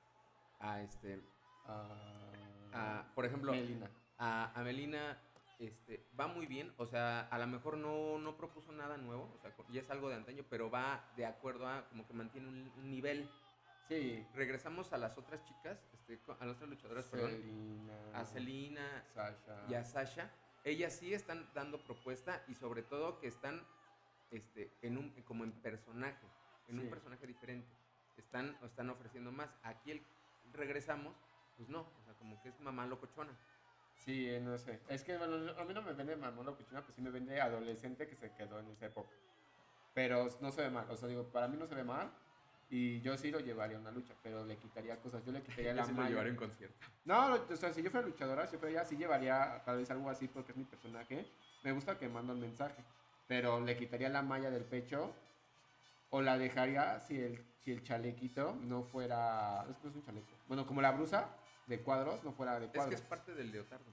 [0.60, 1.20] a este,
[1.66, 2.30] Ah,
[2.72, 3.90] a, por ejemplo, Melina.
[4.18, 5.18] A, a Melina
[5.58, 9.38] este, va muy bien, o sea, a lo mejor no, no propuso nada nuevo, o
[9.38, 12.72] sea, ya es algo de antaño, pero va de acuerdo a como que mantiene un,
[12.76, 13.30] un nivel.
[13.88, 14.26] Sí.
[14.34, 18.10] Regresamos a las otras chicas, este, a las otras luchadoras, perdón, Selina.
[18.14, 18.24] a
[19.14, 19.64] Sasha.
[19.68, 20.30] y a Sasha.
[20.64, 23.62] Ellas sí están dando propuesta y sobre todo que están
[24.30, 26.26] este, en un, como en personaje,
[26.68, 27.68] en un personaje diferente.
[28.16, 29.50] Están, están ofreciendo más.
[29.62, 30.02] Aquí el,
[30.52, 31.14] regresamos,
[31.56, 33.36] pues no, o sea, como que es mamá locochona.
[33.96, 34.80] Sí, eh, no sé.
[34.88, 38.06] Es que bueno, a mí no me vende mamón locochona, pues sí me vende adolescente
[38.06, 39.10] que se quedó en esa época.
[39.94, 40.86] Pero no se ve mal.
[40.90, 42.10] O sea, digo, para mí no se ve mal.
[42.70, 45.24] Y yo sí lo llevaría a una lucha, pero le quitaría cosas.
[45.24, 46.08] Yo le quitaría Yo la sí lo malla.
[46.10, 46.76] llevaré en concierto.
[47.04, 50.10] No, o sea, si yo fuera luchadora, si fuera ella, sí llevaría tal vez algo
[50.10, 51.26] así porque es mi personaje.
[51.62, 52.82] Me gusta que manda un mensaje,
[53.28, 55.14] pero le quitaría la malla del pecho
[56.10, 59.64] o la dejaría si el, si el chalequito no fuera.
[59.70, 60.26] Es que no es un chaleco.
[60.48, 61.28] Bueno, como la brusa
[61.66, 62.88] de cuadros no fuera de Es cuadros.
[62.90, 63.84] que es parte del leotardo.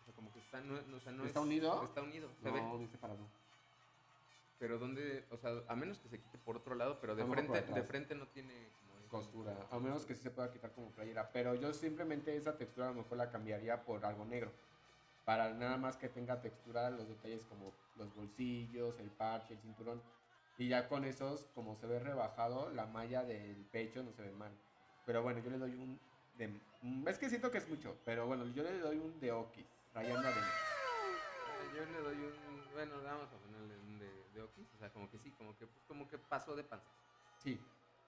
[0.00, 1.84] O sea, como que está, no, no, o sea, no ¿Está es- unido?
[1.84, 2.60] Está unido, se ve.
[2.62, 3.26] No, dice separado.
[4.58, 7.60] Pero donde, o sea, a menos que se quite por otro lado, pero de frente,
[7.62, 11.30] de frente no tiene como Costura, a menos que sí se pueda quitar como playera.
[11.32, 14.50] Pero yo simplemente esa textura a lo mejor la cambiaría por algo negro.
[15.24, 20.02] Para nada más que tenga textura los detalles como los bolsillos, el parche, el cinturón.
[20.58, 24.32] Y ya con esos, como se ve rebajado, la malla del pecho no se ve
[24.32, 24.52] mal.
[25.06, 25.98] Pero bueno, yo le doy un...
[26.38, 26.48] De,
[26.82, 29.66] mm, es que siento que es mucho, pero bueno, yo le doy un de Okis,
[29.94, 30.44] rayando a Denis.
[30.44, 34.90] Ah, Yo le doy un, bueno, vamos a ponerle un de, de Okis, o sea,
[34.90, 36.90] como que sí, como que, pues, como que pasó de panza.
[37.38, 37.60] Sí,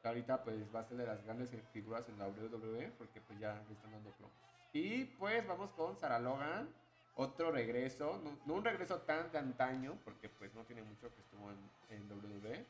[0.03, 3.63] ahorita pues va a ser de las grandes figuras en la WWE porque pues ya
[3.69, 4.37] le están dando promos.
[4.73, 6.69] Y pues vamos con Sarah Logan,
[7.15, 11.21] otro regreso, no, no un regreso tan de antaño porque pues no tiene mucho que
[11.21, 11.59] estuvo en,
[11.91, 12.67] en WWE,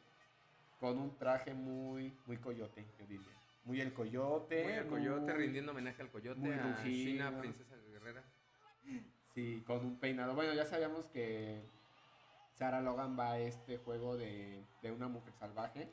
[0.78, 3.32] con un traje muy, muy coyote, yo diría.
[3.66, 4.62] Muy el coyote.
[4.64, 6.76] Muy el coyote, muy- rindiendo homenaje al coyote, muy a.
[6.82, 8.24] China, princesa guerrera.
[9.34, 10.34] Sí, con un peinado.
[10.34, 11.60] Bueno, ya sabíamos que
[12.54, 15.90] Sarah Logan va a este juego de, de una mujer salvaje,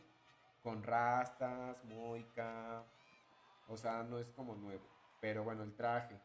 [0.62, 2.86] con rastas, moica,
[3.68, 4.88] o sea, no es como nuevo.
[5.20, 6.16] Pero bueno, el traje,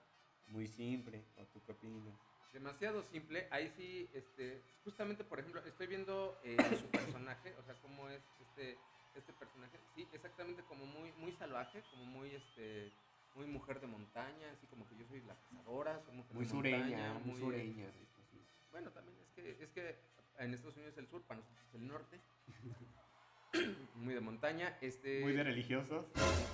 [0.49, 2.15] muy simple, ¿o tú qué opinas?
[2.53, 7.75] Demasiado simple, ahí sí, este, justamente, por ejemplo, estoy viendo eh, su personaje, o sea,
[7.83, 8.77] cómo es este,
[9.19, 12.93] este personaje, sí, exactamente como muy, muy salvaje, como muy, este,
[13.35, 16.51] muy mujer de montaña, así como que yo soy la cazadora, soy mujer Muy de
[16.51, 17.89] sureña, montaña, muy sureña.
[17.89, 18.43] esto sí.
[18.71, 19.97] Bueno, también es que, es que
[20.39, 22.21] en Estados Unidos es el sur, para nosotros es el norte.
[23.95, 25.21] muy de montaña, este...
[25.21, 26.07] Muy de religiosos.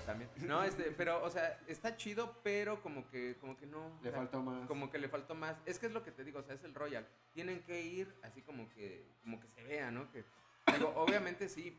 [0.06, 0.30] También.
[0.46, 3.98] No, este, pero, o sea, está chido, pero como que, como que no.
[4.02, 4.66] Le o sea, faltó más.
[4.68, 5.56] Como que le faltó más.
[5.66, 7.06] Es que es lo que te digo, o sea, es el Royal.
[7.32, 10.10] Tienen que ir así como que, como que se vea, ¿no?
[10.12, 10.24] Que,
[10.72, 11.78] digo, obviamente sí,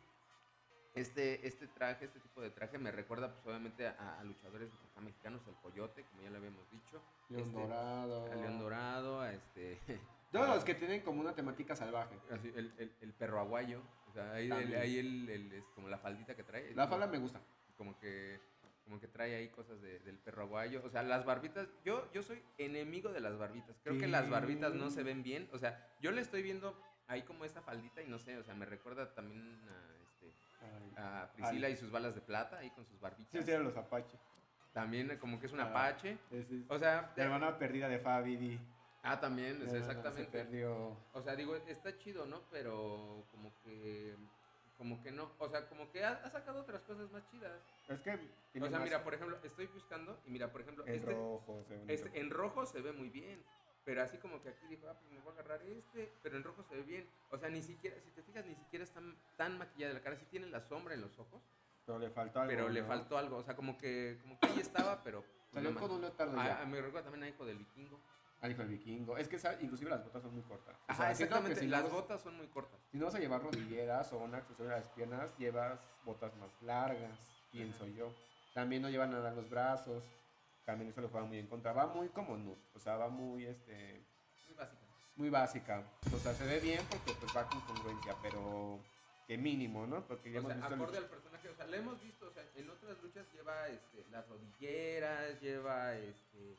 [0.95, 5.01] este, este traje, este tipo de traje me recuerda, pues, obviamente a, a luchadores acá
[5.01, 7.01] mexicanos, el Coyote, como ya lo habíamos dicho.
[7.29, 8.31] León este, Dorado.
[8.31, 9.79] Al León Dorado, a este...
[10.31, 12.17] Todos los que tienen como una temática salvaje.
[12.29, 13.81] así, el, el, el perro aguayo.
[14.10, 16.73] O sea, ahí, el, ahí el, es como la faldita que trae.
[16.75, 17.39] La falda me gusta.
[17.77, 18.39] como que
[18.84, 20.81] como que trae ahí cosas de- del perro aguayo.
[20.86, 23.75] O sea, las barbitas, yo, yo soy enemigo de las barbitas.
[23.84, 25.47] Creo que las barbitas no se ven bien.
[25.53, 26.77] O sea, yo le estoy viendo
[27.08, 30.05] ahí como esa faldita y no sé, o sea, me recuerda también a.
[30.97, 33.32] a Priscila y sus balas de plata ahí con sus barbitas.
[33.32, 34.17] Sí, sí, eran los Apache.
[34.73, 35.69] También eh, como que es un Ah.
[35.69, 36.17] apache.
[36.32, 38.36] Es- O sea, La hermana perdida de Fabi.
[38.38, 38.60] Di.
[39.04, 40.25] ah, también, es Se exactamente.
[40.32, 40.97] perdió.
[41.13, 42.41] O sea, digo, está chido, ¿no?
[42.51, 44.15] Pero como que
[44.78, 47.54] como que no, o sea, como que ha, ha sacado otras cosas más chidas.
[47.88, 48.12] Es que
[48.62, 51.63] O sea, mira, por ejemplo, estoy buscando y mira, por ejemplo, en este, rojo.
[51.65, 53.41] se ve Este, en rojo se ve muy bien.
[53.86, 56.12] Pero así como que aquí dijo, ah, pues me voy a agarrar este.
[56.24, 57.08] Pero en rojo se ve bien.
[57.30, 59.00] O sea, ni siquiera, si te fijas, ni siquiera está
[59.38, 60.15] tan maquillada la cara.
[60.17, 61.41] Sí tiene la sombra en los ojos.
[61.86, 62.50] Pero le faltó algo.
[62.50, 62.88] pero le ¿no?
[62.88, 63.38] faltó algo.
[63.38, 66.60] O sea, como que, como que ahí estaba, pero Salió Una con un leotardo Ah,
[66.60, 66.65] ya.
[66.65, 68.02] me recuerda también a Hijo del Vikingo.
[68.41, 69.17] Al hijo del vikingo.
[69.17, 69.62] Es que ¿sabes?
[69.63, 70.76] inclusive las botas son muy cortas.
[70.76, 71.60] O Ajá, sea, que exactamente.
[71.62, 72.80] si no Las vas- botas son muy cortas.
[72.91, 76.50] Si no vas a llevar rodilleras o un accesorio a las piernas, llevas botas más
[76.62, 77.17] largas,
[77.52, 78.12] pienso yo.
[78.54, 80.04] También no llevan nada en los brazos.
[80.65, 81.73] También eso le juega muy en contra.
[81.73, 84.04] Va muy como nude, o sea, va muy, este,
[84.47, 84.89] Muy básicas.
[85.15, 85.84] muy básica.
[86.13, 88.80] O sea, se ve bien porque pues va con congruencia, pero
[89.28, 90.06] que mínimo, ¿no?
[90.08, 90.75] Porque ya O hemos sea, visto...
[90.84, 91.49] acorde al personaje.
[91.49, 95.95] O sea, le hemos visto, o sea, en otras luchas lleva este, las rodilleras, lleva
[95.95, 96.58] este.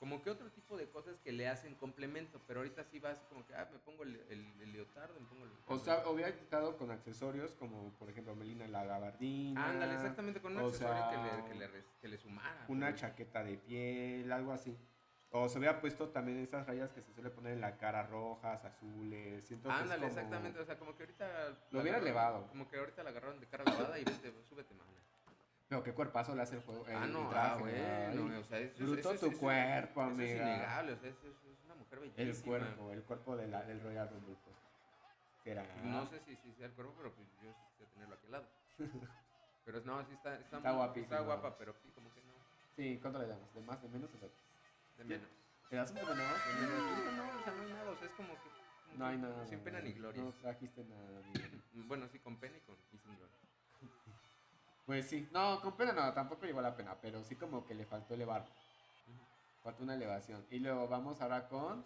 [0.00, 3.22] Como que otro tipo de cosas que le hacen complemento, pero ahorita sí va así
[3.28, 5.50] como que, ah, me pongo el, el, el leotardo, me pongo el...
[5.66, 9.62] O sea, hubiera intentado con accesorios como, por ejemplo, Melina la gabardina.
[9.68, 12.64] Ándale, exactamente, con un accesorio que, sea, le, que, le, que le sumara.
[12.68, 14.74] Una pero- chaqueta de piel, algo así.
[15.32, 18.64] O se hubiera puesto también esas rayas que se suele poner en la cara, rojas,
[18.64, 19.44] azules.
[19.46, 21.58] Siento que Ándale, como- exactamente, o sea, como que ahorita...
[21.72, 22.46] Lo hubiera elevado.
[22.48, 24.90] Como que ahorita la agarraron de cara lavada y vete, súbete, mana.
[25.70, 26.84] Pero qué cuerpazo le hace el juego.
[26.88, 30.00] Ah, el no, traje, ah, bueno, o sea, es- bruto eso es- tu es- cuerpo,
[30.02, 30.24] amiga.
[30.24, 32.26] es innegable, o sea, es, es- es una mujer bellísima.
[32.28, 34.56] El cuerpo, el cuerpo de la- del Royal Rumble, pues.
[35.44, 35.64] Será.
[35.84, 38.46] No sé si, si sea el cuerpo, pero pues yo quisiera tenerlo aquí al lado.
[39.64, 41.00] Pero no, sí está, está, Está muy-.
[41.02, 42.32] Está guapa, pero sí, como que no.
[42.74, 43.54] Sí, ¿cuánto le damos?
[43.54, 44.10] ¿De más, de menos?
[44.12, 44.28] O sea,
[44.98, 45.28] De menos.
[45.70, 46.16] ¿Le das un de menos?
[46.18, 46.80] De menos.
[46.80, 48.48] No, no, o sea, no hay nada, o sea, es como que.
[48.50, 49.46] como No hay nada.
[49.46, 50.22] Sin pena ni gloria.
[50.22, 51.20] No trajiste nada.
[51.32, 51.62] bien.
[51.86, 53.36] Bueno, sí, con pena y, con, y sin gloria.
[54.90, 55.28] Pues sí.
[55.30, 58.44] No, con pena no, tampoco llegó la pena, pero sí como que le faltó elevar.
[59.62, 60.44] Faltó una elevación.
[60.50, 61.84] Y luego vamos ahora con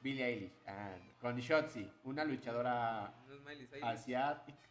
[0.00, 0.58] Billie Eilish.
[0.66, 3.84] ah, con Shotzi, una luchadora No es Miley Cyrus.
[3.84, 4.68] asiática.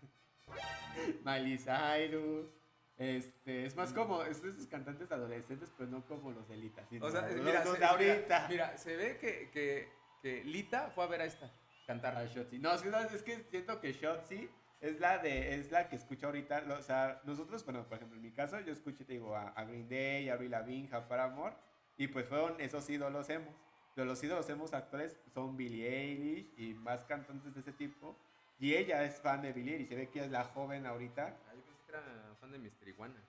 [1.24, 2.50] Miley Cyrus.
[2.98, 6.86] Este, es más como, es de esos cantantes adolescentes, pero no como los de Lita.
[6.90, 8.48] sino O sea, los- mira, los se, de ahorita.
[8.50, 9.90] Mira, mira, se ve que, que,
[10.22, 11.50] que Lita fue a ver a esta
[11.88, 12.18] cantar.
[12.18, 12.60] A Shotzi.
[12.60, 14.50] No, sí, no, es que siento que Shotzi
[14.82, 18.24] es la de es la que escucha ahorita, o sea, nosotros, bueno, por ejemplo, en
[18.24, 21.56] mi caso, yo escuché, te digo, a, a Green Day, a Avril Lavigne, a Paramore,
[21.98, 23.56] y pues fueron esos ídolos hemos.
[23.94, 28.18] Pero los ídolos hemos actuales son Billie Eilish y más cantantes de ese tipo.
[28.60, 31.38] Y ella es fan de Billie Eilish, se ve que ella es la joven ahorita.
[31.48, 32.88] Ah, yo pensé que era fan de Mr.
[32.88, 33.22] Iguana.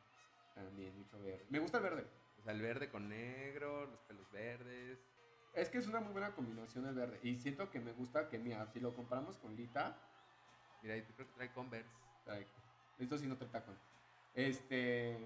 [0.54, 1.44] También, mucho verde.
[1.50, 2.06] Me gusta el verde.
[2.38, 4.98] O sea, el verde con negro, los pelos verdes.
[5.54, 7.20] Es que es una muy buena combinación el verde.
[7.22, 9.98] Y siento que me gusta que, mira, si lo comparamos con Lita,
[10.82, 11.90] Mira, y creo que trae Converse.
[12.98, 13.76] Esto sí no te tacón.
[14.34, 15.16] Este.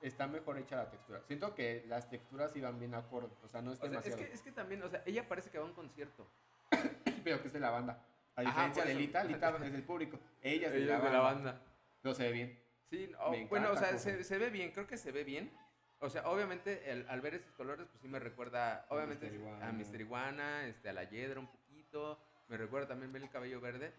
[0.00, 1.20] Está mejor hecha la textura.
[1.26, 3.34] Siento que las texturas iban bien acorde.
[3.42, 4.16] O sea, no es O sea, es demasiado.
[4.16, 6.26] que, es que también, o sea, ella parece que va a un concierto.
[7.24, 8.02] Pero que es de la banda.
[8.34, 8.94] A diferencia de.
[8.94, 10.18] Lita, Lita es del público.
[10.40, 11.60] Ella es de, la, banda.
[12.02, 12.58] No se ve bien.
[12.88, 15.52] Sí, no, Me bueno, o sea, se, se ve bien, creo que se ve bien.
[16.00, 19.26] O sea, obviamente, el- al ver esos colores, pues sí me recuerda, A obviamente,
[19.60, 20.00] a Mr.
[20.00, 22.18] Iguana, este, a la Yedra un poquito.
[22.48, 23.92] Me recuerda también ver el cabello verde,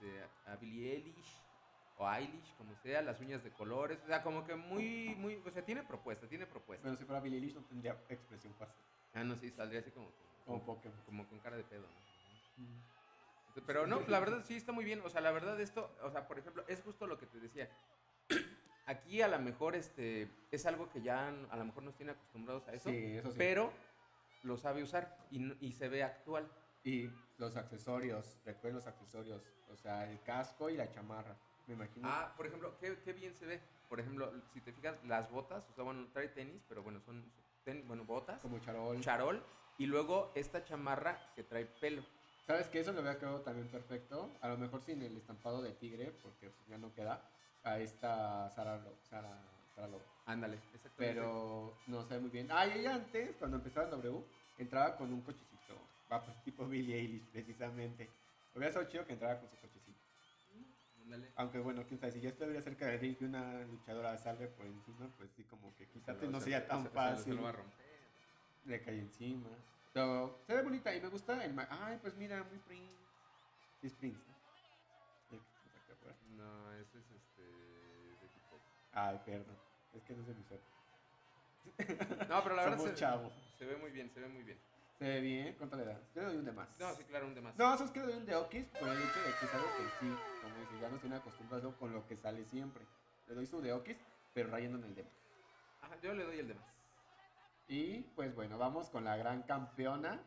[0.00, 1.42] este, a Billie Eilish,
[1.96, 3.98] o Eilish, como sea, las uñas de colores.
[4.04, 6.84] O sea, como que muy, muy, o sea, tiene propuesta, tiene propuesta.
[6.84, 8.76] Pero si fuera Billie Eilish no tendría expresión fácil.
[9.14, 10.10] Ah, no, sí, saldría así como,
[10.46, 10.98] Como como, Pokémon.
[11.04, 12.64] como con cara de pedo, ¿no?
[13.48, 15.00] Entonces, Pero no, la verdad sí está muy bien.
[15.04, 17.68] O sea, la verdad esto, o sea, por ejemplo, es justo lo que te decía.
[18.86, 22.66] Aquí a lo mejor este es algo que ya a lo mejor nos tiene acostumbrados
[22.68, 23.34] a eso, Sí, eso sí.
[23.36, 23.70] pero
[24.44, 26.48] lo sabe usar y, y se ve actual.
[26.84, 28.38] Y los accesorios.
[28.44, 29.42] Recuerden los accesorios.
[29.70, 31.36] O sea, el casco y la chamarra.
[31.66, 32.08] Me imagino.
[32.10, 33.60] Ah, por ejemplo, qué, qué bien se ve.
[33.88, 37.24] Por ejemplo, si te fijas, las botas, o sea, bueno, trae tenis, pero bueno, son
[37.64, 39.00] ten- bueno, botas, como charol.
[39.00, 39.42] charol,
[39.78, 42.02] y luego esta chamarra que trae pelo.
[42.46, 42.80] ¿Sabes qué?
[42.80, 44.30] Eso lo había quedado también perfecto.
[44.40, 47.22] A lo mejor sin el estampado de tigre, porque pues, ya no queda.
[47.64, 49.36] A esta Sara, Lo- Sara,
[49.74, 50.04] Sara Lobo.
[50.26, 50.96] Ándale, exactamente.
[51.20, 52.48] Pero no sé muy bien.
[52.50, 54.24] Ah, y ella antes, cuando empezaba en W,
[54.58, 55.74] entraba con un cochecito.
[56.10, 58.08] Va, pues tipo Billie Eilish, precisamente.
[58.54, 59.98] Hubiera sido chido que entrara con su cochecito.
[61.36, 64.66] Aunque bueno, quién sabe, si ya estuviera cerca del ring y una luchadora salve por
[64.66, 67.24] encima, pues sí, como que quítate, no Se- sería se- tan se- se- fácil.
[67.24, 67.86] Se lo va a romper.
[68.66, 69.48] Le cae encima.
[69.92, 71.54] Pero se ve bonita y me gusta el.
[71.54, 72.94] ma- Ay, pues mira, muy Prince.
[73.80, 74.34] Sí, es Prince, ¿no?
[75.30, 75.40] Se.
[76.36, 77.42] No, ese es este.
[77.42, 78.28] de.
[78.92, 79.56] Ay, perdón.
[79.94, 80.66] Es que no es de mi suerte.
[82.28, 82.96] No, pero la verdad se,
[83.58, 84.58] se ve muy bien, se ve muy bien.
[84.98, 85.54] Se ve bien.
[85.56, 86.00] ¿Cuánto le das?
[86.14, 86.68] Yo le doy un de más.
[86.78, 87.56] No, sí, claro, un de más.
[87.56, 89.54] No, eso es que le doy un de Okis por el hecho de que es
[89.54, 92.82] algo que sí, como dice, ya no estoy acostumbrado con lo que sale siempre.
[93.28, 93.96] Le doy su de Okis,
[94.34, 95.12] pero rayando en el de más.
[95.82, 96.64] Ajá, yo le doy el de más.
[97.68, 100.20] Y pues bueno, vamos con la gran campeona,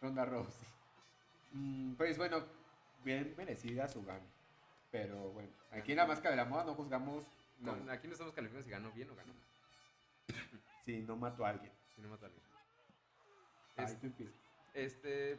[0.00, 0.68] Ronda Rousey.
[1.52, 2.44] Mm, pues bueno,
[3.02, 4.26] bien merecida su gana.
[4.92, 7.24] Pero bueno, aquí en la máscara de la moda no juzgamos
[7.58, 9.46] No, no, aquí no estamos calificando si ganó bien o ganó mal.
[10.84, 11.72] si no mató a alguien.
[11.94, 12.45] Si no mató a alguien.
[13.76, 14.34] Ahí Es- tú empiezas.
[14.74, 15.38] Este.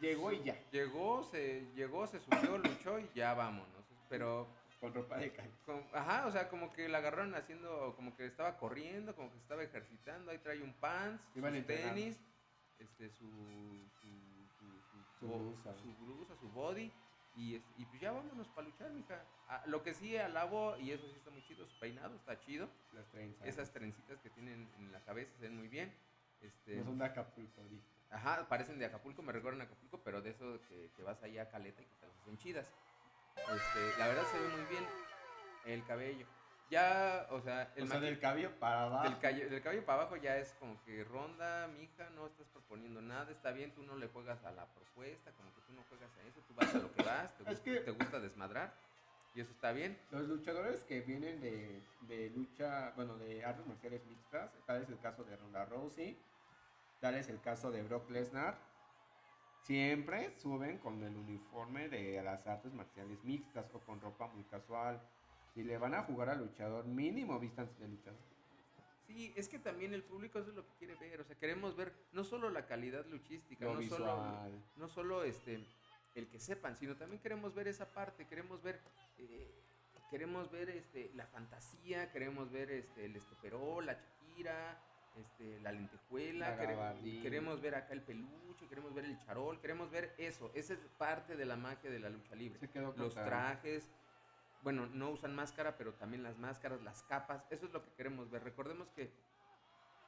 [0.00, 0.56] Llegó y ya.
[0.70, 3.68] Llegó, se llegó, se subió, luchó y ya vámonos.
[4.08, 4.46] Pero.
[4.80, 5.50] Con ropa de calle.
[5.94, 9.62] Ajá, o sea, como que la agarraron haciendo, como que estaba corriendo, como que estaba
[9.62, 12.20] ejercitando, ahí trae un pants, Iban sus tenis,
[12.78, 13.24] este, su,
[14.02, 14.08] su,
[14.58, 15.74] su, su, blusa.
[15.78, 16.92] su blusa, su body,
[17.34, 19.24] y, y pues ya vámonos para luchar, mija.
[19.48, 22.68] Ah, lo que sí alabo, y eso sí está muy chido, su peinado está chido,
[22.92, 23.46] Las trenzas.
[23.48, 25.94] esas trencitas que tienen en la cabeza se ven muy bien,
[26.46, 26.76] este...
[26.76, 27.84] No son de Acapulco, dijo.
[28.10, 31.38] Ajá, parecen de Acapulco, me recuerdan a Acapulco, pero de eso que, que vas ahí
[31.38, 32.66] a Caleta y que te las hacen chidas.
[33.36, 34.84] Este, la verdad se ve muy bien
[35.66, 36.26] el cabello.
[36.70, 39.04] Ya, o sea, el o sea, del cabello para abajo.
[39.08, 43.02] del, calle- del cabello para abajo ya es como que ronda, mija, no estás proponiendo
[43.02, 46.10] nada, está bien, tú no le juegas a la propuesta, como que tú no juegas
[46.16, 48.72] a eso, tú vas a lo que vas, te, Es gusta, que- te gusta desmadrar,
[49.34, 49.98] y eso está bien.
[50.10, 54.98] Los luchadores que vienen de, de lucha, bueno, de artes marciales mixtas, tal es el
[55.00, 56.16] caso de Ronda Rousey,
[57.00, 58.58] tal es el caso de Brock Lesnar,
[59.62, 65.00] siempre suben con el uniforme de las artes marciales mixtas o con ropa muy casual.
[65.54, 68.20] Si le van a jugar al luchador, mínimo vístanse de luchador.
[69.06, 71.76] Sí, es que también el público eso es lo que quiere ver, o sea, queremos
[71.76, 74.22] ver no solo la calidad luchística, Lo no solo
[74.76, 75.64] no solo este
[76.14, 78.80] el que sepan, sino también queremos ver esa parte, queremos ver
[79.18, 79.50] eh,
[80.10, 84.80] queremos ver este la fantasía, queremos ver este el estoperol, la Shakira,
[85.14, 90.14] este la lentejuela, La queremos ver acá el peluche, queremos ver el charol, queremos ver
[90.18, 92.58] eso, esa es parte de la magia de la lucha libre.
[92.60, 93.92] Se quedó Los trajes,
[94.60, 98.30] bueno, no usan máscara, pero también las máscaras, las capas, eso es lo que queremos
[98.30, 98.42] ver.
[98.44, 99.12] Recordemos que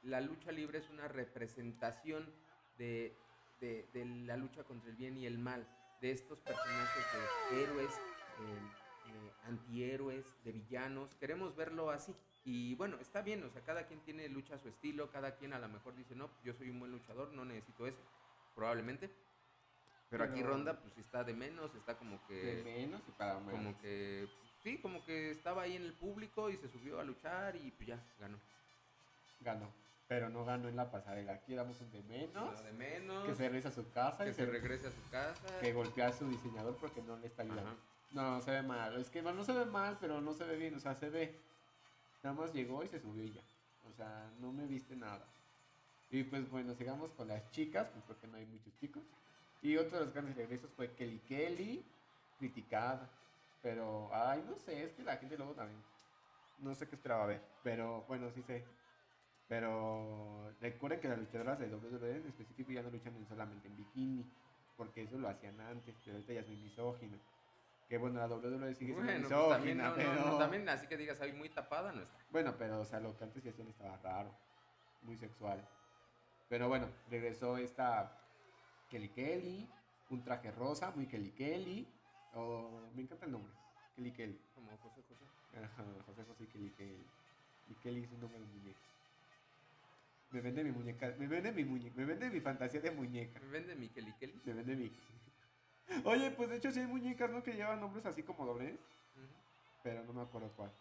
[0.01, 2.33] la lucha libre es una representación
[2.77, 3.23] de,
[3.59, 5.67] de- de la lucha contra el bien y el mal,
[5.99, 8.03] de estos personajes de héroes,
[8.37, 8.61] eh,
[9.03, 11.15] eh, antihéroes, de villanos.
[11.15, 12.15] Queremos verlo así.
[12.49, 15.51] Y bueno, está bien, o sea, cada quien tiene lucha a su estilo, cada quien
[15.51, 17.99] a lo mejor dice, no, yo soy un buen luchador, no necesito eso,
[18.55, 19.11] probablemente.
[20.09, 23.51] Pero, aquí Ronda, pues está de menos, está como que de menos y para más.
[23.51, 24.29] como que
[24.63, 27.89] sí, como que estaba ahí en el público y se subió a luchar y pues
[27.89, 28.39] ya ganó.
[29.41, 29.69] Ganó,
[30.07, 31.33] pero no ganó en la pasarela.
[31.33, 34.33] Aquí damos un de menos, de menos, que se regresa a su casa que y
[34.33, 35.59] se regrese a su casa.
[35.59, 37.71] que golpea a su diseñador porque no le está ayudando.
[37.71, 37.77] Ajá.
[38.11, 38.95] No, se ve mal.
[38.97, 40.75] Es que no se ve mal, pero no se ve bien.
[40.75, 41.37] O sea, se ve.
[42.27, 43.41] Nada más llegó y se subió y ya.
[43.89, 45.25] O sea, no me viste nada.
[46.11, 49.01] Y pues bueno, sigamos con las chicas, pues porque no hay muchos chicos.
[49.61, 51.85] Y otro de los grandes regresos fue Kelly Kelly,
[52.37, 53.09] criticada.
[53.61, 55.81] Pero, ay, no sé, es que la gente luego también.
[56.59, 57.41] No sé qué esperaba ver.
[57.63, 58.65] Pero bueno, sí sé.
[59.47, 63.77] Pero recuerden que las luchadoras de WWE en específico ya no luchan en- solamente en
[63.77, 64.25] bikini.
[64.75, 67.17] Porque eso lo hacían antes, pero ahorita ya es muy misógino.
[67.87, 70.13] Que bueno, la WWE sigue siendo Bueno, pues también, no, no, pero...
[70.13, 72.17] no, también así que digas, ahí muy tapada, no está.
[72.31, 74.33] Bueno, pero o sea, lo que antes sí hacían estaba raro,
[75.03, 75.65] muy sexual.
[76.49, 78.11] Pero bueno, regresó esta
[78.89, 79.69] Kelly Kelly,
[80.09, 81.87] un traje rosa, muy Kelly Kelly.
[82.33, 83.53] Oh, me encanta el nombre,
[83.95, 84.41] Kelly Kelly.
[84.53, 85.25] Como José José.
[85.63, 87.05] Ajá, José José y Kelly Kelly.
[87.69, 88.79] Y Kelly es un nombre de muñeca.
[90.31, 93.39] Me vende mi muñeca, me vende mi muñeca, me vende mi fantasía de muñeca.
[93.39, 94.41] Me vende mi Kelly Kelly.
[94.43, 94.91] Me vende mi.
[96.03, 97.43] Oye, pues de hecho sí hay muñecas, ¿no?
[97.43, 98.77] Que llevan nombres así como dobles,
[99.83, 100.71] pero no me acuerdo cuál.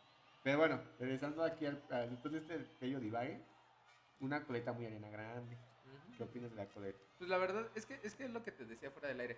[0.43, 3.41] Pero bueno, regresando aquí al, al- después de este bello divague,
[4.21, 5.57] una coleta muy arena grande.
[6.17, 6.99] ¿Qué opinas de la coleta?
[7.19, 9.37] Pues la verdad es que, es que es lo que te decía fuera del aire.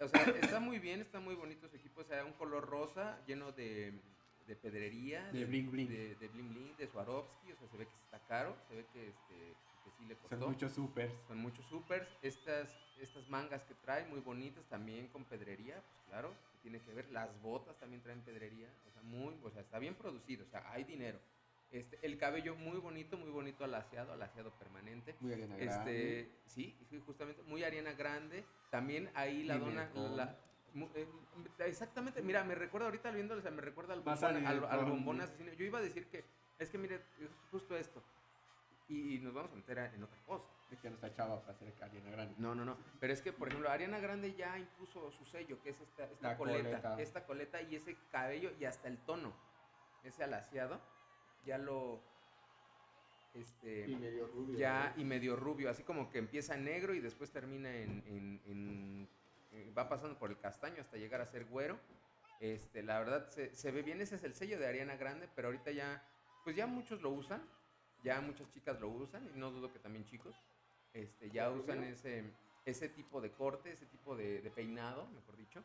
[0.00, 2.00] O sea, está muy bien, está muy bonito su equipo.
[2.00, 3.92] O sea, un color rosa lleno de,
[4.46, 5.30] de pedrería.
[5.32, 5.88] De bling bling.
[5.88, 7.52] De, de bling bling, de Swarovski.
[7.52, 8.56] O sea, se ve que está caro.
[8.68, 9.54] Se ve que, este,
[9.90, 10.36] que sí le costó.
[10.38, 11.12] Son muchos supers.
[11.26, 12.08] Son muchos supers.
[12.22, 16.92] Estas, estas mangas que trae, muy bonitas, también con pedrería, pues claro, que tiene que
[16.92, 17.10] ver.
[17.10, 18.68] Las botas también traen pedrería.
[18.88, 20.44] O sea, muy, o sea, está bien producido.
[20.44, 21.18] O sea, hay dinero.
[21.70, 25.14] Este, el cabello muy bonito, muy bonito alaciado, alaciado permanente.
[25.20, 26.20] Muy arena grande.
[26.20, 28.44] Este, sí, sí, justamente, muy Ariana Grande.
[28.70, 29.90] También ahí la dona.
[30.16, 30.38] La-
[30.94, 31.06] eh,
[31.66, 35.20] exactamente, mira, me recuerda ahorita viéndolo, o sea, me recuerda al bombón, al, al bombón
[35.20, 35.52] asesino.
[35.54, 36.24] Yo iba a decir que,
[36.58, 38.02] es que mire, es justo esto.
[38.88, 40.44] Y, y nos vamos a meter en otra cosa.
[40.70, 42.34] De que no está chava para ser arena grande.
[42.38, 42.76] No, no, no.
[43.00, 46.36] Pero es que, por ejemplo, Ariana Grande ya impuso su sello, que es esta, esta
[46.36, 47.00] coleta, coleta.
[47.00, 49.32] Esta coleta y ese cabello y hasta el tono,
[50.04, 50.80] ese alaciado,
[51.46, 52.02] ya lo.
[53.34, 53.88] Este.
[53.88, 54.58] Y medio rubio.
[54.58, 55.00] Ya, ¿no?
[55.02, 59.08] y medio rubio, así como que empieza negro y después termina en, en- en-
[59.52, 61.78] eh, va pasando por el castaño hasta llegar a ser güero.
[62.40, 65.48] Este, la verdad se, se ve bien, ese es el sello de Ariana Grande, pero
[65.48, 66.02] ahorita ya,
[66.44, 67.42] pues ya muchos lo usan,
[68.02, 70.34] ya muchas chicas lo usan, y no dudo que también chicos,
[70.92, 72.24] este, ya ¿El usan ese,
[72.64, 75.64] ese tipo de corte, ese tipo de, de peinado, mejor dicho.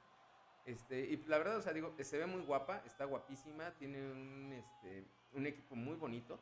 [0.65, 4.53] Este, y la verdad, o sea, digo, se ve muy guapa, está guapísima, tiene un,
[4.53, 6.39] este, un equipo muy bonito.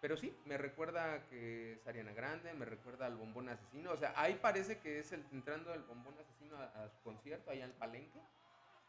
[0.00, 3.92] Pero sí, me recuerda que es Ariana Grande, me recuerda al bombón asesino.
[3.92, 7.50] O sea, ahí parece que es el, entrando el bombón asesino a, a su concierto,
[7.50, 8.20] allá al palenque.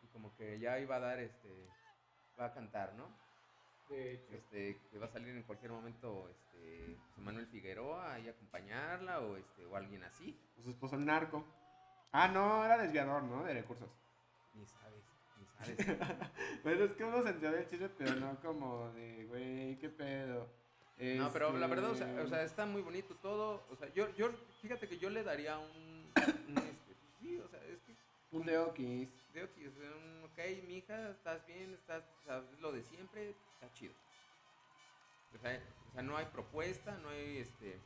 [0.04, 1.50] Y como que ya iba a dar este
[2.40, 3.10] va a cantar, ¿no?
[3.90, 4.34] De hecho.
[4.34, 9.22] Este, que va a salir en cualquier momento este, José Manuel Figueroa ahí a acompañarla
[9.22, 10.38] o, este, o alguien así.
[10.60, 11.46] O su esposo el narco.
[12.12, 13.44] Ah, no, era desviador, ¿no?
[13.44, 13.90] De recursos.
[14.54, 15.04] Ni sabes,
[15.40, 15.46] ni
[15.86, 16.30] sabes.
[16.64, 20.48] Bueno, es que uno se enteró del chisme, pero no como de, güey, qué pedo.
[21.00, 23.64] No, pero la verdad, o sea, Este, o sea, está muy bonito todo.
[23.70, 24.32] O sea, yo, yo,
[24.62, 27.96] fíjate que yo le daría un, un, este, pues sí, o sea, es que
[28.32, 29.10] Un deokis.
[29.38, 33.94] Veo que, sea, un, ok, mija, estás bien, estás, sabes lo de siempre, está chido.
[35.36, 37.78] O sea, o sea, no hay propuesta, no hay, este,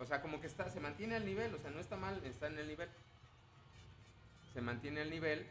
[0.00, 2.48] o sea, como que está, se mantiene al nivel, o sea, no está mal, está
[2.48, 2.88] en el nivel.
[4.52, 5.46] Se mantiene al nivel,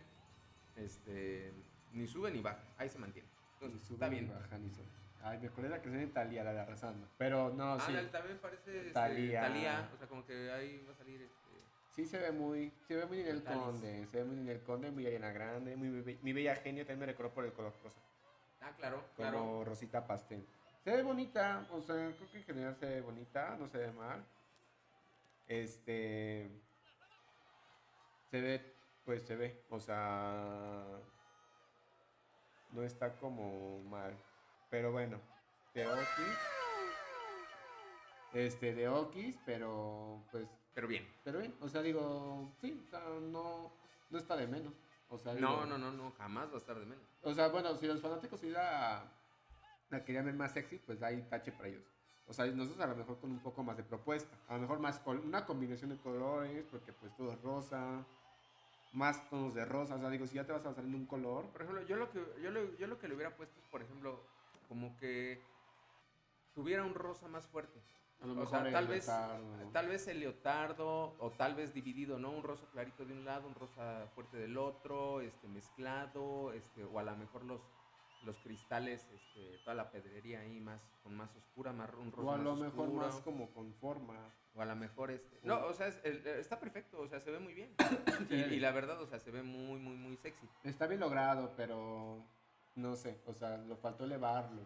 [0.75, 1.53] este,
[1.93, 3.29] ni sube ni baja, ahí se mantiene.
[3.53, 4.29] Entonces, Ni sube está ni bien.
[4.29, 4.85] baja, ni sube.
[5.23, 7.07] Ay, me acordé de la canción de Talía, la de Arrasando.
[7.17, 7.91] Pero no, Ah, sí.
[7.91, 9.39] Ándale, también parece este, Thalía.
[9.41, 11.46] Thalía, o sea, como que ahí va a salir, este,
[11.97, 14.61] Sí se ve muy, se ve muy en el conde, se ve muy en el
[14.61, 17.73] conde, muy Ariana Grande, muy, muy- mi bella genio, también me recordó por el color
[17.83, 17.99] rosa,
[18.61, 19.65] ah, claro, como claro.
[19.65, 20.45] rosita pastel.
[20.83, 23.91] Se ve bonita, o sea, creo que en general se ve bonita, no se ve
[23.93, 24.23] mal.
[25.47, 26.51] Este,
[28.29, 28.61] se ve,
[29.03, 31.01] pues se ve, o sea,
[32.73, 34.13] no está como mal,
[34.69, 35.19] pero bueno,
[35.73, 36.37] de Okis,
[38.31, 41.07] este, de Okis, pero pues Pero bien.
[41.23, 43.71] pero bien, o sea, digo, sí, o sea, no,
[44.11, 44.75] no está de menos.
[45.09, 47.03] O sea, No, digo, no, no, no, jamás va a estar de menos.
[47.23, 49.03] O sea, bueno, si los fanáticos la,
[49.89, 51.81] la querían ver más sexy, pues hay tache para ellos.
[52.27, 54.37] O sea, nosotros a lo mejor con un poco más de propuesta.
[54.49, 58.05] A lo mejor más col- una combinación de colores, porque pues todo es rosa.
[58.93, 59.95] Más tonos de rosa.
[59.95, 61.45] O sea, digo, si ya te vas a basar en un color.
[61.47, 63.81] Por ejemplo, yo lo que yo, lo- yo lo que le hubiera puesto es, por
[63.81, 64.21] ejemplo,
[64.67, 65.41] como que
[66.53, 67.79] tuviera un rosa más fuerte.
[68.19, 69.69] A lo O mejor sea, tal vez, leotardo.
[69.71, 72.31] tal vez el leotardo o tal vez dividido, ¿no?
[72.31, 76.97] Un rosa clarito de un lado, un rosa fuerte del otro, este mezclado, este o
[76.99, 77.61] a lo mejor los
[78.23, 82.33] los cristales, este, toda la pedrería ahí más con más oscura, más un rosa O
[82.33, 84.33] a más lo mejor oscuro, más como con forma.
[84.55, 87.29] o a lo mejor este, no, o sea, es- el- está perfecto, o sea, se
[87.29, 87.75] ve muy bien.
[88.31, 90.49] y, y la verdad, o sea, se ve muy muy muy sexy.
[90.63, 92.25] Está bien logrado, pero
[92.75, 94.63] no sé, o sea, lo faltó elevarlo.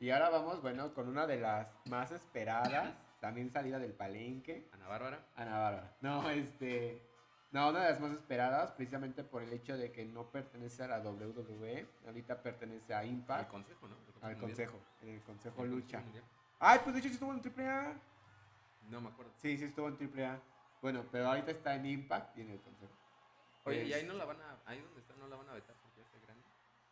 [0.00, 4.88] Y ahora vamos, bueno, con una de las más esperadas, también salida del palenque, Ana
[4.88, 5.96] Bárbara, Ana Bárbara.
[6.00, 7.02] No, este,
[7.50, 10.88] no, una de las más esperadas, precisamente por el hecho de que no pertenece a
[10.88, 13.96] la WWE, ahorita pertenece a al Impact, consejo, ¿no?
[14.22, 16.00] Al consejo, en el consejo El lucha.
[16.00, 16.26] Consejo.
[16.60, 17.94] Ay, pues de hecho sí estuvo en AAA.
[18.88, 19.32] No me acuerdo.
[19.36, 20.40] Sí, sí estuvo en AAA.
[20.80, 22.94] Bueno, pero ahorita está en Impact y en el consejo.
[23.64, 25.76] Oye, y ahí no la van a, ahí donde está no la van a vetar
[25.82, 26.44] porque ya está grande.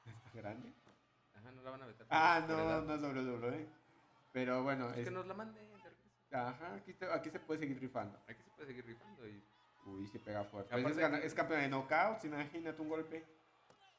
[0.05, 0.73] ¿Está grande?
[1.49, 2.07] Ajá, no la van a vetar.
[2.11, 3.67] Ah, no, no es WWE.
[4.33, 5.97] Pero bueno, es- que nos la manden de regreso.
[6.33, 8.19] ajá, aquí, te- aquí se puede seguir rifando.
[8.29, 9.43] Aquí se puede seguir rifando y...
[9.87, 10.69] Uy, se pega fuerte.
[10.75, 13.25] Aparte Pues es, que- es campeón de knockouts, imagínate un golpe.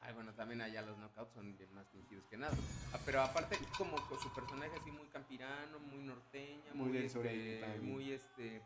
[0.02, 2.54] Ay, bueno, también allá los knockouts son bien más fingidos que nada.
[2.92, 7.04] Ah, pero aparte como con su personaje así muy campirano, muy norteña, Muy muy, del
[7.06, 8.62] este, muy este,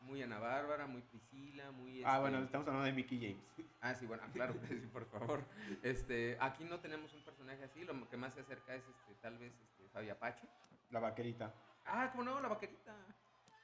[0.00, 3.44] muy Ana Bárbara, muy Priscila, muy Ah, este- bueno, estamos hablando de Mickey James.
[3.82, 5.42] Ah, sí, bueno, claro sí, por favor.
[5.82, 9.38] Este, aquí no tenemos un personaje así, lo que más se acerca es este, tal
[9.38, 10.46] vez este, Fabi Apache.
[10.90, 11.54] La vaquerita.
[11.86, 12.94] Ah, cómo no, la vaquerita.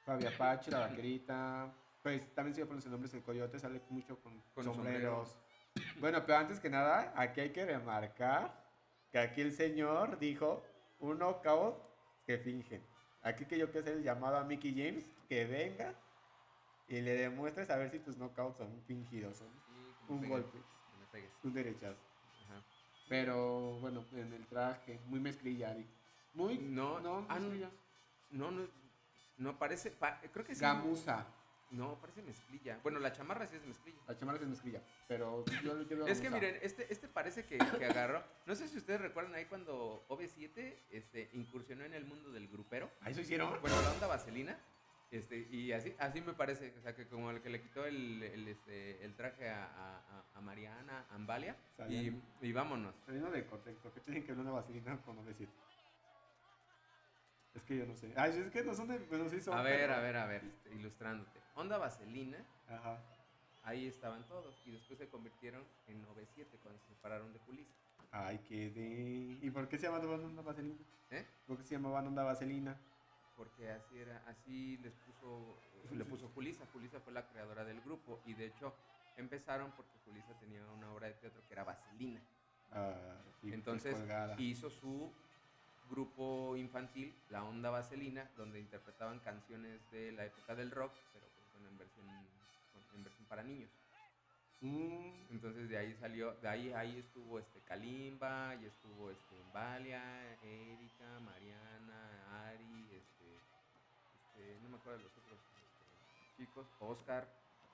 [0.05, 1.71] Fabi Apache, la vaquerita.
[2.01, 5.37] Pues también si le pones el nombre es el coyote, sale mucho con, Con sombreros.
[5.99, 8.65] Bueno, pero antes que nada, aquí hay que remarcar
[9.11, 10.63] que aquí el señor dijo
[10.99, 11.77] un knockout
[12.25, 12.83] que fingen.
[13.21, 15.93] Aquí que yo quiero hacer el llamado a Mickey James que venga
[16.87, 20.57] y le demuestres a ver si tus knockouts son fingidos, son Sí, un pegues, golpe,
[20.57, 21.31] que me pegues.
[21.43, 21.99] un derechazo.
[22.45, 22.63] Ajá.
[23.09, 25.71] Pero bueno, en el traje, muy mezclilla.
[25.71, 25.85] Ari.
[26.33, 26.57] Muy.
[26.59, 27.69] No, no, ah, no, mezclilla.
[28.31, 28.67] no, no,
[29.37, 30.61] no parece, pa- creo que sí.
[30.61, 31.25] Gamuza.
[31.69, 32.79] No, parece mezclilla.
[32.81, 33.97] Bueno, la chamarra sí es mezclilla.
[34.07, 34.81] La chamarra es mezclilla.
[35.09, 38.23] Pero yo, yo veo Es que miren, este, este parece que, que agarró.
[38.45, 42.89] No sé si ustedes recuerdan ahí cuando OV7 este, incursionó en el mundo del grupero.
[43.01, 43.59] ¿Ah, eso hicieron?
[43.59, 44.57] Bueno, la onda vaselina.
[45.09, 48.21] Este, y así, así me parece, o sea, que como el que le quitó el,
[48.23, 49.65] el, este, el traje a,
[50.35, 51.57] a- Mariana, Ambalia,
[51.89, 52.95] y, y vámonos.
[53.05, 55.47] Saliendo de contexto, ¿qué tienen que ver una vaselina con OV7?
[57.55, 58.13] Es que yo no sé.
[58.15, 58.99] Ay, es que no son de.
[58.99, 59.57] Bueno, sí son.
[59.57, 61.39] A ver, pero- a ver, a ver, este, ilustrándote.
[61.55, 62.37] Onda vaselina,
[62.69, 62.97] Ajá.
[63.63, 67.73] ahí estaban todos, y después se convirtieron en OV7 cuando se separaron de Julissa.
[68.11, 69.39] Ay, qué de.
[69.41, 70.77] ¿Y por qué se llamaban onda vaselina?
[71.09, 71.25] ¿Eh?
[71.47, 72.77] ¿Por qué se llamaban onda vaselina?
[73.37, 75.55] Porque así era, así les puso,
[75.95, 76.65] le puso Julisa.
[76.73, 78.73] Julisa fue la creadora del grupo y de hecho
[79.15, 82.21] empezaron porque Julisa tenía una obra de teatro que era Vaselina.
[82.73, 82.93] Ah,
[83.39, 83.95] sí, Entonces
[84.39, 85.11] hizo su
[85.89, 91.71] grupo infantil, La Onda Vaselina, donde interpretaban canciones de la época del rock, pero pues,
[91.71, 92.05] en versión,
[92.93, 93.69] en versión para niños.
[94.61, 100.33] Mm, Entonces de ahí salió, de ahí ahí estuvo este Kalimba, y estuvo este Valia,
[100.41, 103.35] Erika, Mariana, Ari, este,
[104.15, 107.27] este, no me acuerdo de los otros este, chicos, Oscar,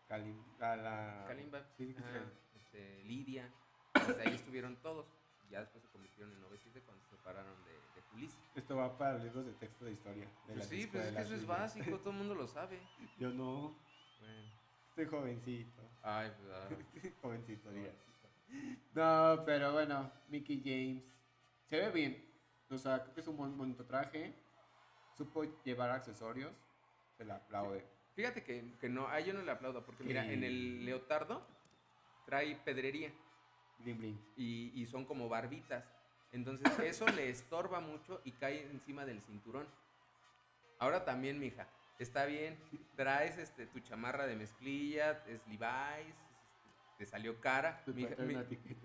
[0.07, 2.25] Kalim, la, la- Kalimba, Sí, ajá,
[2.55, 3.49] este, Lidia,
[3.93, 5.05] pues ahí estuvieron todos.
[5.49, 8.39] Ya después se convirtieron en 97 cuando se separaron de, de Julis.
[8.55, 10.25] Esto va para libros de texto de historia.
[10.25, 12.79] De Pues las sí, pues es que eso es básico, todo el mundo lo sabe.
[13.19, 13.75] Yo no,
[14.19, 14.49] Bueno,
[14.93, 15.81] estoy jovencito.
[16.03, 16.69] ay, ah,
[17.21, 17.91] jovencito, diga.
[18.93, 21.03] No, pero bueno, Mickey James.
[21.65, 22.25] Se ve bien.
[22.69, 24.35] O sea, creo que es un buen, bonito traje.
[25.17, 26.51] Supo llevar accesorios.
[27.17, 27.83] Se la aplaude.
[28.15, 31.41] Fíjate que, que no, a yo no le aplaudo, porque mira, en el leotardo
[32.27, 33.11] trae pedrería
[33.79, 34.19] Bling bling.
[34.37, 35.83] y, y son como barbitas.
[36.31, 39.67] Entonces eso le estorba mucho y cae encima del cinturón.
[40.77, 41.67] Ahora también, mija,
[41.99, 42.59] está bien,
[42.95, 46.15] traes este, tu chamarra de mezclilla, es Levi's,
[46.97, 47.81] te salió cara.
[47.87, 48.37] Mija, mi-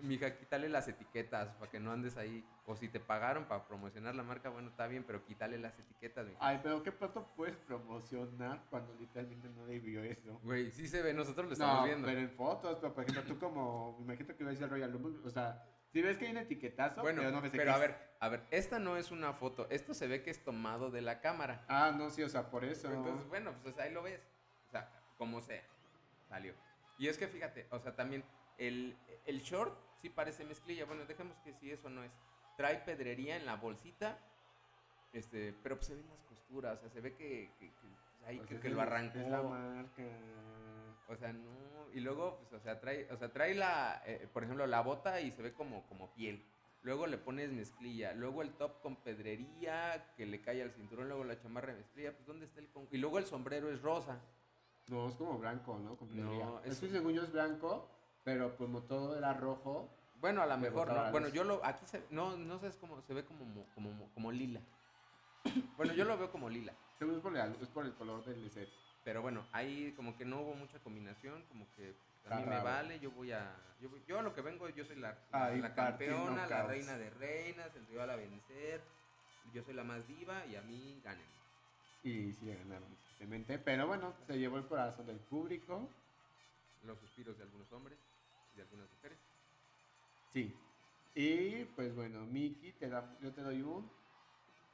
[0.02, 2.48] mija, quítale las etiquetas para que no andes ahí.
[2.64, 6.26] O si te pagaron para promocionar la marca, bueno, está bien, pero quítale las etiquetas,
[6.26, 6.38] mija.
[6.40, 10.38] Ay, pero qué pronto puedes promocionar cuando literalmente no debió eso.
[10.42, 12.06] Güey, sí se ve, nosotros lo estamos No, viendo.
[12.06, 15.18] pero en fotos, pero por ejemplo, tú como, me imagino que ves el Royal Rumble,
[15.24, 17.76] o sea, si ves que hay un etiquetazo, Bueno, pero no ves de pero qué
[17.76, 20.91] a ver, a ver, esta no es una foto, esto se ve que es tomado
[20.91, 21.64] de la cámara.
[21.68, 22.93] Ah, no, sí, o sea, por eso.
[22.93, 24.20] Entonces, bueno, pues ahí lo ves.
[24.68, 25.62] O sea, como sea,
[26.28, 26.55] salió.
[26.99, 28.24] Y es que fíjate, o sea, también
[28.59, 30.84] el, el short sí parece mezclilla.
[30.84, 32.12] Bueno, dejemos que si eso no es.
[32.57, 34.18] Trae pedrería en la bolsita,
[35.12, 38.26] este, pero pues se ven las costuras, o sea, se ve que, que, que, pues,
[38.26, 39.18] ahí Pues que, lo arrancó.
[39.18, 40.03] Es la marca.
[41.09, 41.67] O sea, no.
[41.95, 45.20] Y luego, pues, o sea, trae, o sea, trae la, eh, por ejemplo, la bota
[45.20, 46.45] y se ve como, como piel.
[46.82, 48.12] Luego le pones mezclilla.
[48.14, 51.09] Luego el top con pedrería que le cae al cinturón.
[51.09, 52.12] Luego la chamarra de mezclilla.
[52.12, 52.86] Pues, ¿dónde está el con...
[52.91, 54.20] Y luego el sombrero es rosa.
[54.89, 55.97] No, es como blanco, ¿no?
[55.97, 56.61] Con No, pedrería.
[56.64, 57.91] es- Es según yo es blanco,
[58.24, 59.89] pero como todo era rojo.
[60.20, 61.11] Bueno, a lo mejor, ¿no?
[61.12, 63.93] Bueno, yo lo, aquí se, no, no sé, es como, se ve como, mo- como,
[63.93, 64.61] mo- como lila.
[65.76, 66.72] Bueno, yo lo veo como lila.
[67.01, 68.68] Es por, la- es por el color del set.
[69.05, 71.94] Pero bueno, ahí como que no hubo mucha combinación, como que
[72.30, 73.55] a mí me vale, yo voy a...
[73.80, 77.74] Yo, yo a lo que vengo, yo soy la, la, campeona, la reina de reinas,
[77.76, 78.80] el rival a vencer.
[79.55, 81.24] Yo soy la más diva y a mí ganen.
[82.03, 83.59] Y sí, ganaron, tristemente.
[83.59, 85.88] Pero bueno, se llevó el corazón del público.
[86.84, 87.99] Los suspiros de algunos hombres
[88.53, 89.18] y de algunas mujeres.
[90.32, 90.55] Sí.
[91.14, 93.90] Y pues bueno, Miki, te da, yo te doy un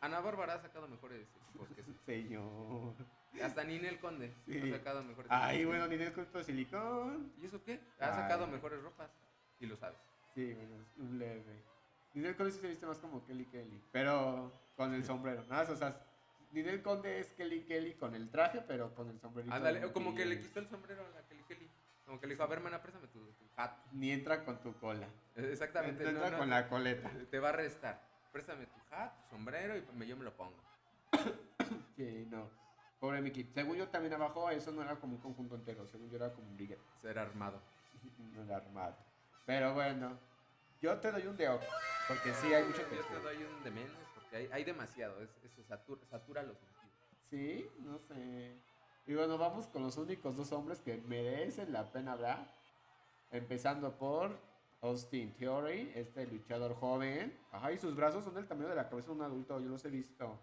[0.04, 1.94] Ana Bárbara ha sacado mejores equipos que ese.
[2.04, 2.92] señor.
[3.42, 4.70] Hasta Ninel Conde Sí.
[4.70, 5.72] ha sacado mejores Ay, equipos.
[5.72, 7.32] bueno, ni del culto de silicón.
[7.40, 7.80] ¿Y eso qué?
[7.98, 9.10] Ha sacado mejores ropas.
[9.60, 9.96] Y lo sabes.
[10.34, 11.62] Sí, bueno, es un leve.
[12.12, 15.42] Ninel Conde sí se viste más como Kelly Kelly, pero con el sombrero.
[15.48, 15.96] Nada, más, o sea,
[16.52, 19.54] Ninel Conde es Kelly Kelly con el traje, pero con el sombrerito.
[19.54, 21.68] Ándale, como que le quitó el sombrero a la Kelly Kelly.
[22.04, 23.72] Como que le dijo, a ver, mana, préstame tu, tu hat.
[23.92, 25.06] Ni entra con tu cola.
[25.34, 26.04] Eh, Exactamente.
[26.04, 27.10] No no, entra no, con la coleta.
[27.30, 28.13] Te va a restar.
[28.34, 30.56] Préstame tu hat, tu sombrero y me- yo me lo pongo.
[31.96, 32.50] Sí, no.
[32.98, 33.44] Pobre Mickey.
[33.54, 35.86] Según yo también abajo, eso no era como un conjunto entero.
[35.86, 36.80] Según yo era como un brigade.
[37.00, 37.60] Ser armado.
[38.34, 38.96] No era armado.
[39.46, 40.18] Pero bueno,
[40.82, 41.64] yo te doy un de ojo.
[42.08, 45.22] Porque sí hay mucho Yo que te doy un de menos porque hay, hay demasiado.
[45.22, 46.90] Es, eso satura, satura los sentidos.
[47.30, 48.56] Sí, no sé.
[49.06, 52.44] Y bueno, vamos con los únicos dos hombres que merecen la pena hablar.
[53.30, 54.36] Empezando por
[54.84, 57.34] Austin Theory, este luchador joven.
[57.50, 59.84] Ajá, y sus brazos son del tamaño de la cabeza de un adulto, yo los
[59.84, 60.38] he visto.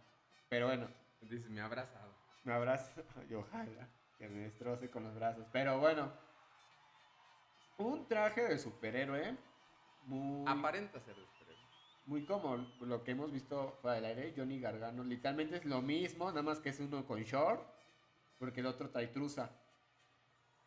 [0.49, 0.87] Pero bueno,
[1.21, 2.11] Dice, me ha abrazado.
[2.43, 3.87] me abrazo y ojalá
[4.17, 5.45] que me destroce con los brazos.
[5.51, 6.11] Pero bueno,
[7.77, 9.37] un traje de superhéroe
[10.05, 11.65] muy, Aparenta ser de superhéroe.
[12.07, 14.33] muy como lo que hemos visto fuera del aire.
[14.35, 17.61] Johnny Gargano literalmente es lo mismo, nada más que es uno con short,
[18.39, 19.51] porque el otro trae truza.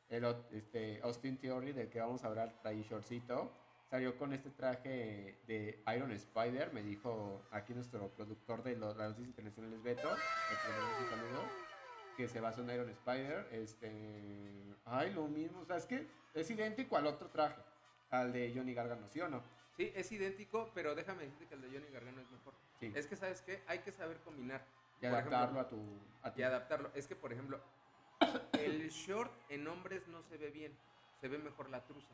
[0.09, 3.64] El, este, Austin Theory, del que vamos a hablar, trae shortcito.
[3.95, 9.11] Salió con este traje de Iron Spider, me dijo aquí nuestro productor de lo- las
[9.11, 11.43] noticias internacionales, Beto, saludo,
[12.17, 13.47] que se basó en Iron Spider.
[13.53, 17.63] Este, ay, lo mismo, o sea, es que es idéntico al otro traje,
[18.11, 19.45] al de Johnny Gargano, ¿sí o no?
[19.77, 22.53] Sí, es idéntico, pero déjame decirte que el de Johnny Gargano es mejor.
[22.81, 22.93] Sí.
[22.97, 23.63] Es que, ¿sabes qué?
[23.69, 24.65] Hay que saber combinar.
[25.01, 26.91] y Por adaptarlo ejemplo, a tu, a tu y adaptarlo.
[26.97, 27.61] Es que, por ejemplo,
[28.59, 30.77] el short en hombres no se ve bien.
[31.21, 32.13] Se ve mejor la truza.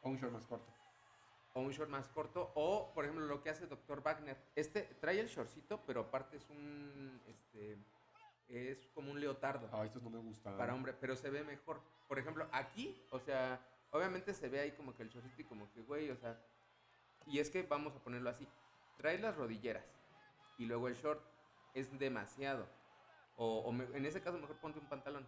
[0.00, 0.72] o un short más corto.
[1.54, 2.52] O un short más corto.
[2.54, 4.02] O, por ejemplo, lo que hace Dr.
[4.02, 4.36] Wagner.
[4.56, 7.20] Este trae el shortcito, pero aparte es un.
[7.26, 7.78] Este.
[8.48, 9.68] Es como un leotardo.
[9.72, 10.56] Ay, estos no me gustan.
[10.58, 11.80] para hombre, pero se ve mejor.
[12.08, 13.58] Por ejemplo, aquí, o sea,
[13.90, 16.38] obviamente se ve ahí como que el shortcito y como que, güey, o sea,
[17.26, 18.46] y es que vamos a ponerlo así,
[18.98, 19.84] traes las rodilleras
[20.58, 21.22] y luego el short
[21.72, 22.66] es demasiado.
[23.36, 25.26] O, o me- en ese caso mejor ponte un pantalón.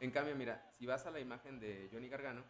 [0.00, 2.42] En cambio, mira, si vas a la imagen de Johnny Gargano,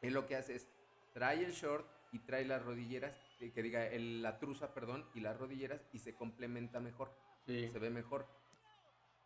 [0.00, 0.66] Él lo que hace es
[1.14, 5.20] trae el short y trae las rodilleras, eh, que diga el- la truza, perdón, y
[5.20, 7.12] las rodilleras y se complementa mejor,
[7.46, 7.68] Sí.
[7.70, 8.26] se ve mejor.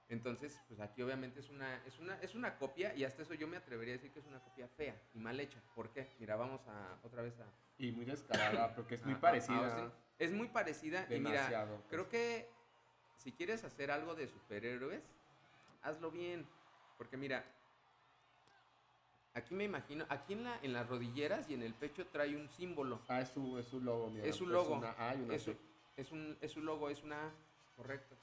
[0.09, 3.47] Entonces, pues aquí obviamente es una, es una, es una copia y hasta eso yo
[3.49, 5.59] me atrevería a decir que es una copia fea y mal hecha.
[5.74, 6.11] ¿Por qué?
[6.18, 7.47] Mira, vamos a otra vez a...
[7.78, 9.74] Y muy descarada, porque es muy a- a parecida.
[9.74, 9.93] Austin.
[10.18, 11.76] Es muy parecida y mira, demasiado.
[11.76, 11.89] pues.
[11.89, 12.49] creo que
[13.16, 15.03] si quieres hacer algo de superhéroes,
[15.83, 16.47] hazlo bien.
[16.99, 17.45] Porque mira,
[19.35, 22.49] aquí me imagino, aquí en, la, en las rodilleras y en el pecho trae un
[22.51, 23.01] símbolo.
[23.09, 24.26] Ah, es su, es su logo, mira.
[24.26, 24.76] Es su logo.
[24.76, 25.57] una A y una Es, su-
[25.97, 27.30] es un, es su logo, es una A,
[27.76, 28.14] correcto.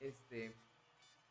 [0.00, 0.54] Este,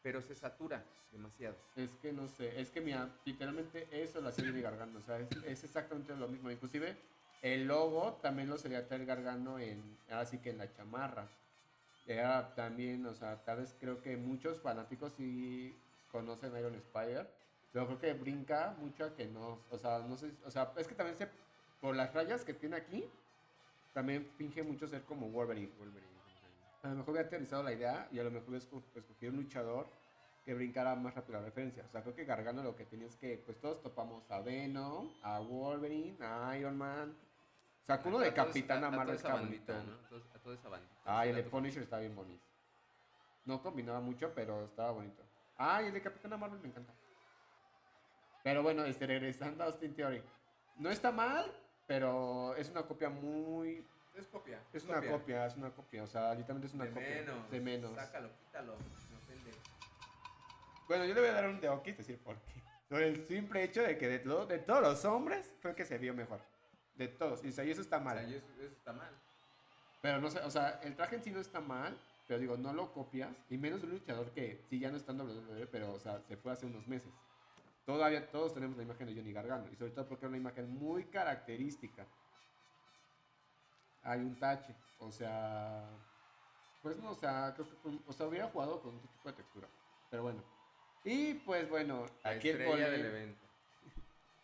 [0.01, 1.55] pero se satura demasiado.
[1.75, 5.19] Es que no sé, es que mira, literalmente eso lo hacía Johnny Gargano, o sea,
[5.19, 6.51] es, es exactamente lo mismo.
[6.51, 6.95] Inclusive
[7.41, 11.27] el logo también lo sería traer Gargano en, así que en la chamarra.
[12.07, 15.75] Era también, o sea, tal vez creo que muchos fanáticos sí
[16.11, 17.27] conocen Iron Spider,
[17.75, 20.87] pero creo que brinca mucho a que no, o sea, no sé, o sea, es
[20.87, 21.27] que también se,
[21.81, 23.03] por las rayas que tiene aquí,
[23.93, 25.69] también finge mucho ser como Wolverine.
[25.77, 26.07] Wolverine.
[26.83, 29.87] A lo mejor hubiera aterrizado la idea y a lo mejor esco- escogí un luchador
[30.45, 31.83] que brincara más rápido la referencia.
[31.85, 35.09] O sea, creo que Gargano lo que tenía es que, pues todos topamos a Venom,
[35.21, 37.13] a Wolverine, a Iron Man.
[37.83, 39.73] O sea, uno de Capitana Marvel está bonito.
[40.33, 40.93] A toda- esa bandita.
[41.03, 42.45] Ah, y el de Punisher está bien bonito.
[43.43, 45.21] No combinaba mucho, pero estaba bonito.
[45.57, 46.93] Ah, y el de Capitana Marvel me encanta.
[48.45, 50.21] Pero bueno, este, regresando a Austin Theory.
[50.77, 51.51] No está mal,
[51.87, 53.83] pero es una copia muy...
[54.13, 54.61] Es copia.
[54.71, 56.03] Es una copia, es una copia.
[56.03, 57.09] O sea, literalmente es una de copia.
[57.09, 57.49] menos.
[57.49, 57.95] De menos.
[57.95, 58.73] Sácalo, quítalo.
[58.73, 59.51] No ofende.
[60.87, 62.61] Bueno, yo le voy a dar un de Oki, es decir, por qué.
[62.87, 65.83] Por el simple hecho de que de, todo- de todos los hombres fue el que
[65.85, 66.39] se vio mejor.
[66.93, 67.43] De todos.
[67.43, 68.19] Y, o sea, y eso está O mal.
[68.19, 69.11] sea, y eso, eso está mal.
[70.03, 72.73] Pero no sé, o sea, el traje en sí no está mal, pero digo, no
[72.73, 73.35] lo copias.
[73.49, 76.37] Y menos un luchador que sí ya no está en WWE, pero, o sea, se
[76.37, 77.11] fue hace unos meses.
[77.85, 79.67] Todavía todos tenemos la imagen de Johnny Gargano.
[79.71, 82.05] Y sobre todo porque es una imagen muy característica.
[84.03, 84.75] Hay un tache.
[84.99, 85.87] O sea,
[86.81, 87.75] pues no, o sea, creo que
[88.07, 89.67] o sea, hubiera jugado con otro tipo de textura.
[90.09, 90.43] Pero bueno.
[91.03, 93.45] Y pues bueno, La aquí el estrella del pole- evento.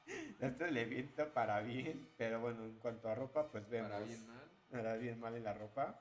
[0.40, 3.92] Esto le viento para bien, pero bueno, en cuanto a ropa, pues vemos.
[3.92, 4.52] Para bien mal.
[4.72, 6.00] Para bien mal en la ropa.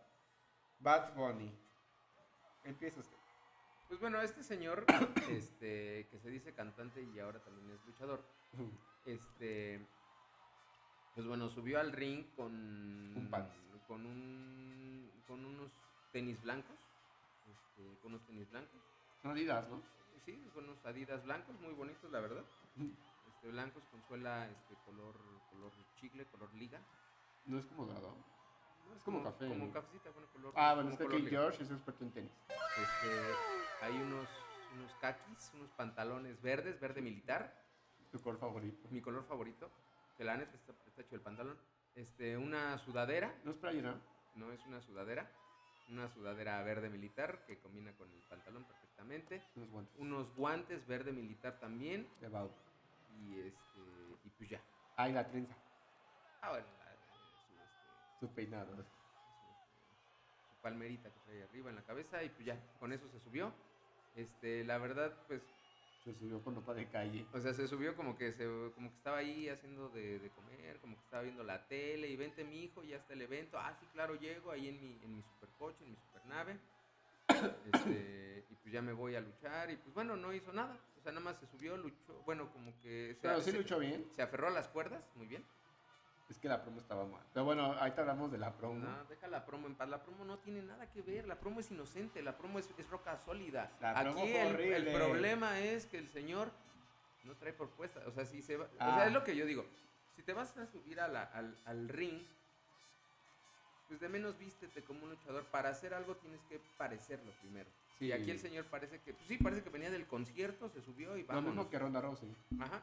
[0.80, 1.52] Bad Bunny.
[2.64, 3.16] Empieza usted.
[3.90, 4.86] Pues bueno, este señor,
[5.30, 8.22] este, que se dice cantante y ahora también es luchador,
[9.04, 9.84] este,
[11.16, 12.52] pues bueno, subió al ring con
[13.16, 13.52] Un pants.
[13.88, 15.72] con un, con unos
[16.12, 16.76] tenis blancos,
[17.50, 18.80] este, con unos tenis blancos,
[19.22, 19.82] Son Adidas, ¿no?
[20.24, 22.44] sí, con unos Adidas blancos, muy bonitos, la verdad,
[23.26, 25.16] este, blancos con suela, este, color,
[25.50, 26.80] color chicle, color liga,
[27.44, 28.14] No es como dorado.
[28.96, 29.72] Es como café, como ¿no?
[29.72, 31.30] cafecita, bueno, color, Ah, bueno, como es que color aquí.
[31.30, 32.32] George es experto en tenis.
[32.76, 33.34] Este,
[33.80, 34.28] hay unos,
[34.72, 37.54] unos kakis, unos pantalones verdes, verde militar,
[38.10, 38.88] Tu color favorito.
[38.90, 39.70] mi color favorito,
[40.16, 41.56] que la neta está, está hecho el pantalón.
[41.94, 44.00] Este, una sudadera, No es playera.
[44.34, 45.30] no es una sudadera,
[45.88, 49.42] una sudadera verde militar que combina con el pantalón perfectamente.
[49.56, 49.98] Unos guantes.
[49.98, 52.28] Unos guantes verde militar también De
[53.22, 53.80] y este
[54.24, 54.60] y pues ya.
[54.96, 55.54] Ah, y la trenza.
[56.42, 56.79] Ah, bueno, este,
[58.20, 58.76] Su peinado.
[58.76, 63.18] su, su palmerita que trae arriba en la cabeza y pues ya, con eso se
[63.20, 63.52] subió.
[64.14, 65.42] Este, la verdad, pues
[66.04, 67.26] Se subió con ropa de calle.
[67.32, 68.44] O sea, se subió como que se,
[68.74, 72.16] como que estaba ahí haciendo de, de comer, como que estaba viendo la tele y
[72.16, 73.58] vente mi hijo, ya está el evento.
[73.58, 76.58] Ah, sí, claro, llego ahí en mi, en mi supercoche, en mi supernave.
[77.72, 80.76] Este, y pues ya me voy a luchar y pues bueno, no hizo nada.
[80.98, 84.04] O sea, nada más se subió, luchó, bueno, como que se, sí se- luchó bien.
[84.12, 85.44] se aferró a las cuerdas, muy bien.
[86.30, 87.20] Es que la promo estaba mal.
[87.34, 88.78] Pero bueno, ahorita hablamos de la promo.
[88.78, 89.88] No, deja la promo en paz.
[89.88, 91.26] La promo no tiene nada que ver.
[91.26, 92.22] La promo es inocente.
[92.22, 93.70] La promo es, es roca sólida.
[93.80, 96.50] La promo Aquí el, el problema es que el señor
[97.24, 98.00] no trae propuesta.
[98.06, 98.94] O sea, si se va, o Ah.
[98.98, 99.66] sea, es lo que yo digo.
[100.14, 102.22] Si te vas a subir a la- al, al ring,
[103.88, 105.44] pues de menos vístete como un luchador.
[105.46, 107.68] Para hacer algo tienes que parecerlo primero.
[107.98, 108.06] Sí.
[108.06, 111.16] Y aquí el señor parece que, pues sí, parece que venía del concierto, se subió
[111.16, 111.54] y Lo vámonos.
[111.56, 112.32] mismo que Ronda Rousey.
[112.60, 112.82] Ajá.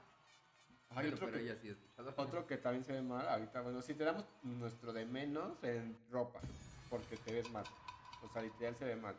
[0.91, 1.75] Hay Pero, otro pero que, sí.
[2.15, 5.95] Otro que también se ve mal, ahorita, bueno, si te damos nuestro de menos en
[6.11, 6.39] ropa,
[6.89, 7.65] porque te ves mal.
[8.23, 9.15] O sea, literal se ve mal.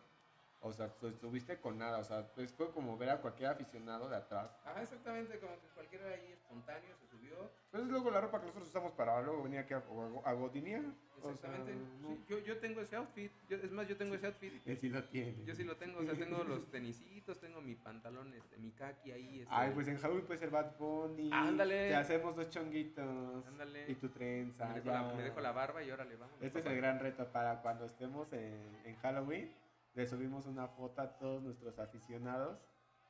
[0.61, 4.09] O sea, tú estuviste con nada, o sea, pues fue como ver a cualquier aficionado
[4.09, 4.51] de atrás.
[4.65, 7.51] Ajá, exactamente, como que cualquiera ahí espontáneo se subió.
[7.71, 10.33] Pues es luego la ropa que nosotros usamos para luego venir aquí a, a, a
[10.33, 10.83] godinear.
[11.17, 11.75] O sea, Exactamente.
[12.01, 12.09] no.
[12.09, 13.31] Sí, yo, yo tengo ese outfit.
[13.49, 14.53] Yo- es más, yo tengo ese outfit.
[14.67, 15.45] Él sí lo tiene.
[15.45, 16.01] Yo sí lo tengo.
[16.01, 19.41] O sea, tengo los tenisitos, tengo mi pantalón, este, mi kaki ahí.
[19.43, 21.31] este, Ay, pues en Halloween puede ser Bad Bunny.
[21.33, 21.89] Ándale.
[21.89, 23.47] Te hacemos dos chonguitos.
[23.47, 23.91] Ándale.
[23.91, 24.67] Y tu trenza.
[24.67, 26.35] me, dejo la, me dejo la barba y órale, vamos.
[26.41, 29.53] Este es el gran reto para cuando estemos en, en Halloween.
[29.95, 32.59] Le subimos una foto a todos nuestros aficionados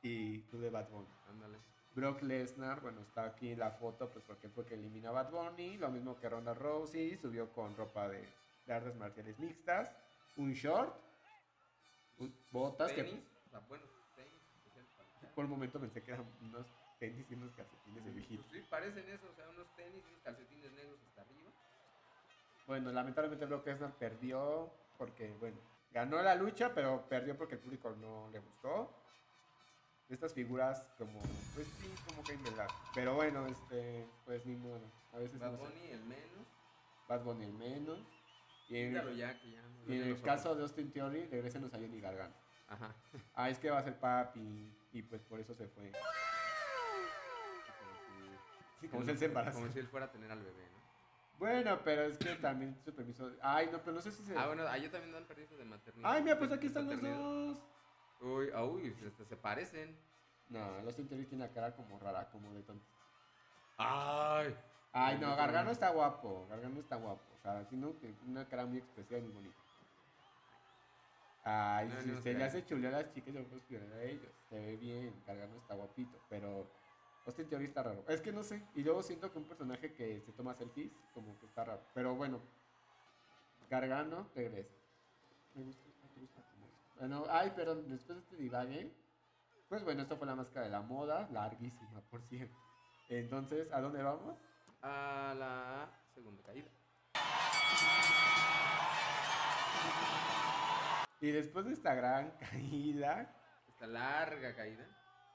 [0.02, 1.08] y tú de Bad Bunny.
[1.28, 1.58] Ándale.
[1.94, 5.76] Brock Lesnar, bueno, está aquí la foto, pues porque fue que elimina a Bad Bunny.
[5.76, 8.26] Lo mismo que Ronda Rousey, subió con ropa de,
[8.66, 9.92] de artes marciales mixtas,
[10.36, 10.94] un short,
[12.18, 16.66] un- botas, tenis, que o sea, buenos tenis, por un momento pensé que eran unos
[16.98, 18.44] tenis y unos calcetines de Pues viejito.
[18.52, 21.50] sí, parecen eso, o sea, unos tenis y unos calcetines negros hasta arriba.
[22.66, 25.58] Bueno, lamentablemente Brock Lesnar perdió porque, bueno,
[25.92, 28.94] ganó la lucha, pero perdió porque el público no le gustó.
[30.08, 31.20] Estas figuras como,
[31.54, 32.38] pues sí, como que.
[32.94, 34.80] Pero bueno, este, pues ni modo.
[35.12, 35.64] A veces Bad no sé.
[35.64, 36.46] Bunny, el menos.
[37.08, 37.98] Bad Bunny el menos.
[38.70, 41.26] Y en, Quítalo ya, que ya no- y en ya el caso de Austin Theory,
[41.26, 42.34] regresenos a Johnny Gargano.
[42.68, 42.94] Ajá.
[43.34, 45.90] Ah, es que va a ser papi y pues por eso se fue.
[48.80, 49.58] Sí, como si él se embaraza.
[49.58, 50.77] Como si él fuera a tener al bebé, ¿no?
[51.38, 53.30] Bueno, pero es que también su permiso.
[53.40, 54.36] Ay, no, pero no sé si se.
[54.36, 56.10] Ah, bueno, allá también dan permiso de maternidad.
[56.12, 57.58] Ay, mira, pues aquí están los dos.
[58.20, 59.96] Uy, ah, uy, hasta se parecen.
[60.48, 62.84] No, los Theory tiene la cara como rara, como de tonto.
[63.76, 64.56] Ay.
[64.92, 66.46] Ay, no, Gargano está guapo.
[66.48, 67.22] Gargano está guapo.
[67.38, 69.58] O sea, sino que una cara muy expresiva y muy bonita.
[71.44, 73.62] Ay, No, si no usted le hace chulear a las chicas, yo puedo
[73.94, 74.32] a ellos.
[74.48, 76.68] Se ve bien, Gargano está guapito, pero
[77.28, 78.04] Austin Theory está raro.
[78.08, 78.62] Es que no sé.
[78.74, 81.82] Y luego siento que un personaje que se toma selfies, como que está raro.
[81.92, 82.40] Pero bueno,
[83.68, 84.74] Gargano regresa.
[85.54, 86.42] Me gusta, me gusta.
[86.98, 88.90] Bueno, ay, pero después de este divague,
[89.68, 92.56] pues bueno, esto fue la máscara de la moda, larguísima, por cierto.
[93.10, 94.34] Entonces, ¿a dónde vamos?
[94.80, 96.68] A la segunda caída.
[101.20, 103.34] Y después de esta gran caída,
[103.68, 104.86] Esta larga caída.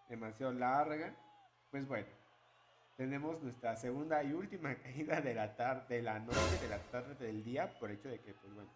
[0.09, 1.15] demasiado larga,
[1.73, 2.05] pues bueno,
[2.97, 7.15] tenemos nuestra segunda y última caída de la tarde, de la noche, de la tarde
[7.25, 8.69] del día, por hecho de que, pues bueno,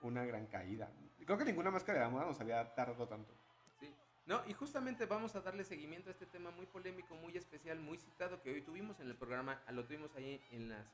[0.00, 0.90] una gran caída.
[1.24, 3.32] Creo que ninguna máscara de la moda nos había tardado tanto.
[3.78, 3.94] Sí.
[4.26, 7.96] No, y justamente vamos a darle seguimiento a este tema muy polémico, muy especial, muy
[7.96, 9.62] citado que hoy tuvimos en el programa.
[9.70, 10.84] Lo tuvimos ahí en las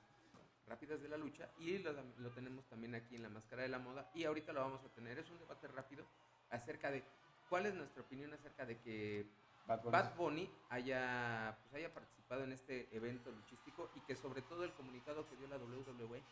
[0.67, 3.79] rápidas de la lucha y lo, lo tenemos también aquí en la máscara de la
[3.79, 4.11] moda.
[4.13, 5.19] Y ahorita lo vamos a tener.
[5.19, 6.05] Es un debate rápido
[6.51, 7.03] acerca de
[7.49, 9.93] cuál es nuestra opinión acerca de que Bad Bunny.
[9.93, 14.73] Bad Bunny haya, pues, haya participado en este evento luchístico y que sobre todo el
[14.73, 16.23] comunicado que dio la WWE,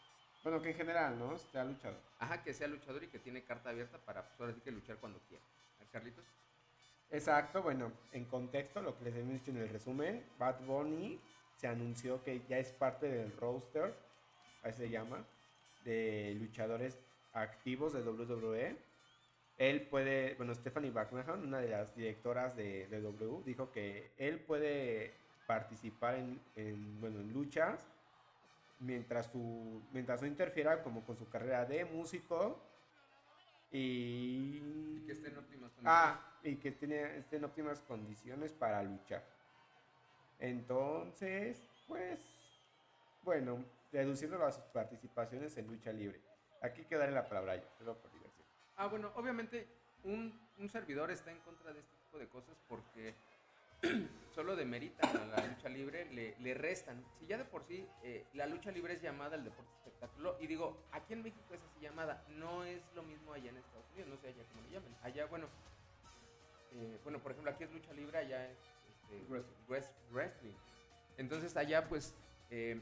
[0.42, 1.36] Bueno, que en general, ¿no?
[1.38, 1.96] Se ha luchado.
[2.18, 4.96] ajá, que sea luchador y que tiene carta abierta para pues, ahora sí que luchar
[4.96, 5.44] cuando quiera.
[5.92, 6.24] Carlitos.
[7.10, 11.20] Exacto, bueno, en contexto, lo que les he dicho en el resumen, Bad Bunny
[11.56, 13.94] se anunció que ya es parte del roster,
[14.62, 15.24] así se llama,
[15.84, 16.98] de luchadores
[17.32, 18.76] activos de WWE.
[19.58, 24.40] Él puede, bueno, Stephanie McMahon, una de las directoras de, de W, dijo que él
[24.40, 25.14] puede
[25.46, 27.88] participar en, en, bueno, en luchas
[28.80, 32.60] mientras, su, mientras no interfiera como con su carrera de músico
[33.72, 34.60] y...
[34.96, 35.84] Y que esté en óptimas condiciones.
[35.86, 39.24] Ah, y que tiene, esté en óptimas condiciones para luchar.
[40.38, 42.20] Entonces, pues,
[43.22, 46.20] bueno, reduciendo las participaciones en lucha libre.
[46.60, 48.15] Aquí hay que darle la palabra a ella, solo por.
[48.76, 49.66] Ah, bueno, obviamente
[50.04, 53.14] un, un servidor está en contra de este tipo de cosas porque
[54.34, 57.04] solo demeritan a la lucha libre, le, le restan.
[57.18, 60.46] Si ya de por sí eh, la lucha libre es llamada el deporte espectáculo, y
[60.46, 64.08] digo, aquí en México es así llamada, no es lo mismo allá en Estados Unidos,
[64.10, 64.96] no sé allá cómo le llamen.
[65.02, 65.48] Allá, bueno,
[66.72, 68.58] eh, bueno, por ejemplo, aquí es lucha libre, allá es
[68.90, 69.64] este, Wrestling.
[69.68, 70.54] wrest- wrestling.
[71.16, 72.14] Entonces allá, pues,
[72.50, 72.80] eh,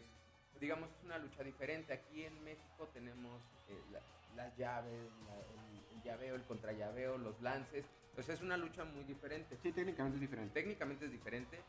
[0.61, 1.93] digamos, es una lucha diferente.
[1.93, 4.01] Aquí en México tenemos eh, la-
[4.35, 7.85] las llaves, la- el, el llaveo, el contrallaveo, los lances.
[8.15, 9.57] Pues es una lucha muy diferente.
[9.57, 10.55] Sí, técnicamente es diferente.
[10.55, 11.61] Técnicamente es diferente,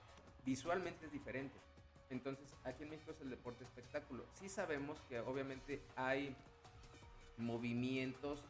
[0.45, 1.55] visualmente es diferente.
[2.11, 4.25] Entonces, aquí en México es el deporte espectáculo.
[4.33, 6.35] Sí sabemos que obviamente hay
[7.37, 8.43] movimientos,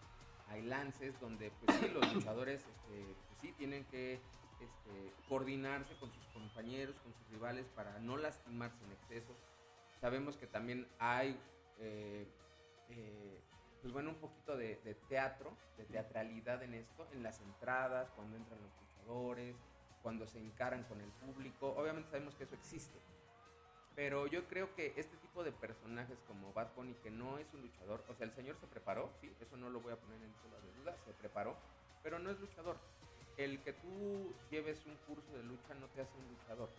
[0.49, 4.15] hay lances donde pues sí, los luchadores este, pues, sí tienen que
[4.59, 9.35] este, coordinarse con sus compañeros, con sus rivales para no lastimarse en exceso.
[10.01, 11.39] Sabemos que también hay
[11.79, 12.27] eh,
[12.89, 13.41] eh,
[13.85, 18.59] pues bueno, un poquito de, teatro, de teatralidad en esto, en las entradas, cuando entran
[18.59, 19.55] los luchadores,
[20.01, 21.71] cuando se encaran con el público.
[21.77, 22.97] Obviamente sabemos que eso existe.
[23.95, 27.61] Pero yo creo que este tipo de personajes como Bad Bunny, que no es un
[27.61, 30.33] luchador, o sea, el señor se preparó, sí, eso no lo voy a poner en
[30.41, 31.55] sola de duda, se preparó,
[32.01, 32.77] pero no es luchador.
[33.37, 36.69] El que tú lleves un curso de lucha no te hace un luchador.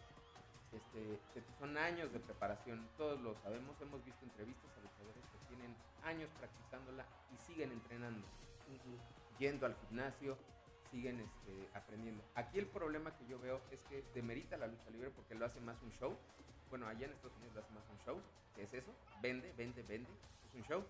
[0.73, 1.21] Este,
[1.61, 5.23] son años de preparación, todos lo sabemos, hemos visto entrevistas a luchadores
[5.57, 8.27] tienen años practicándola y siguen entrenando,
[9.39, 10.37] yendo al gimnasio,
[10.91, 12.23] siguen este, aprendiendo.
[12.35, 15.61] Aquí el problema que yo veo es que demerita la lucha libre porque lo hace
[15.61, 16.17] más un show.
[16.71, 18.23] Bueno, allá en Estados Unidos lo hace más un show,
[18.55, 18.93] que es eso,
[19.23, 20.11] vende, vende, vende,
[20.49, 20.85] es un show.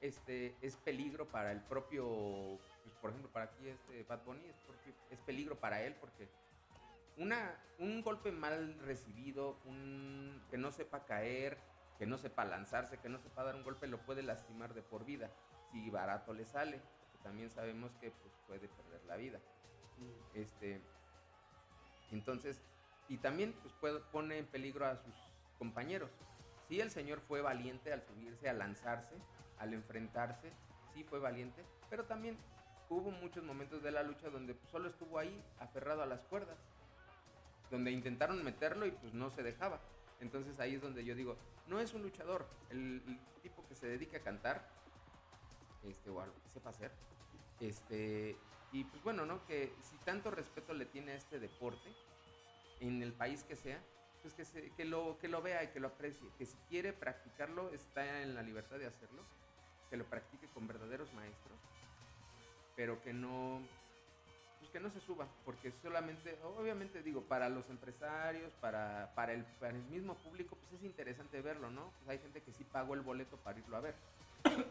[0.00, 4.56] Este, es peligro para el propio, pues, por ejemplo, para aquí este Bad Bunny, es,
[4.66, 6.28] porque- es peligro para él porque
[7.16, 11.58] una, un golpe mal recibido, un, que no sepa caer,
[11.98, 15.04] que no sepa lanzarse, que no sepa dar un golpe, lo puede lastimar de por
[15.04, 15.30] vida.
[15.72, 16.80] Si barato le sale,
[17.22, 19.38] también sabemos que pues, puede perder la vida.
[19.98, 20.38] Mm.
[20.38, 20.80] Este,
[22.12, 22.62] entonces,
[23.08, 25.14] y también pues, pone en peligro a sus
[25.58, 26.10] compañeros.
[26.68, 29.16] Sí, el señor fue valiente al subirse, al lanzarse,
[29.58, 30.52] al enfrentarse,
[30.94, 32.36] sí fue valiente, pero también
[32.90, 36.58] hubo muchos momentos de la lucha donde pues, solo estuvo ahí, aferrado a las cuerdas,
[37.70, 39.80] donde intentaron meterlo y pues no se dejaba.
[40.20, 43.02] Entonces ahí es donde yo digo, no es un luchador, el,
[43.42, 44.68] tipo que se dedica a cantar,
[45.84, 46.90] este, o algo que sepa hacer,
[47.60, 48.36] este,
[48.72, 49.44] y pues bueno, ¿no?
[49.46, 51.88] Que si tanto respeto le tiene a este deporte,
[52.80, 53.82] en el país que sea,
[54.22, 56.92] pues que, se, que, lo, que lo vea y que lo aprecie, que si quiere
[56.92, 59.22] practicarlo está en la libertad de hacerlo,
[59.90, 61.58] que lo practique con verdaderos maestros,
[62.76, 63.60] pero que no,
[64.68, 69.74] que no se suba, porque solamente, obviamente digo, para los empresarios, para, para, el, para
[69.76, 71.92] el mismo público, pues es interesante verlo, ¿no?
[71.98, 73.94] Pues hay gente que sí pagó el boleto para irlo a ver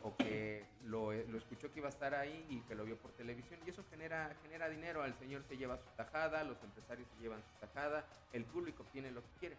[0.03, 3.11] o que lo, lo, escuchó que iba a estar ahí y que lo vio por
[3.11, 7.21] televisión y eso genera, genera dinero, el señor se lleva su tajada, los empresarios se
[7.21, 9.57] llevan su tajada, el público obtiene lo que quiere.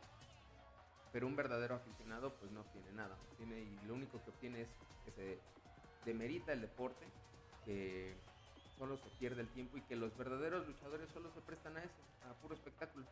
[1.12, 4.68] Pero un verdadero aficionado pues no obtiene nada, tiene, y lo único que obtiene es
[5.04, 5.38] que se
[6.04, 7.06] demerita el deporte,
[8.78, 12.00] solo se pierde el tiempo y que los verdaderos luchadores solo se prestan a eso,
[12.30, 13.04] a puro espectáculo.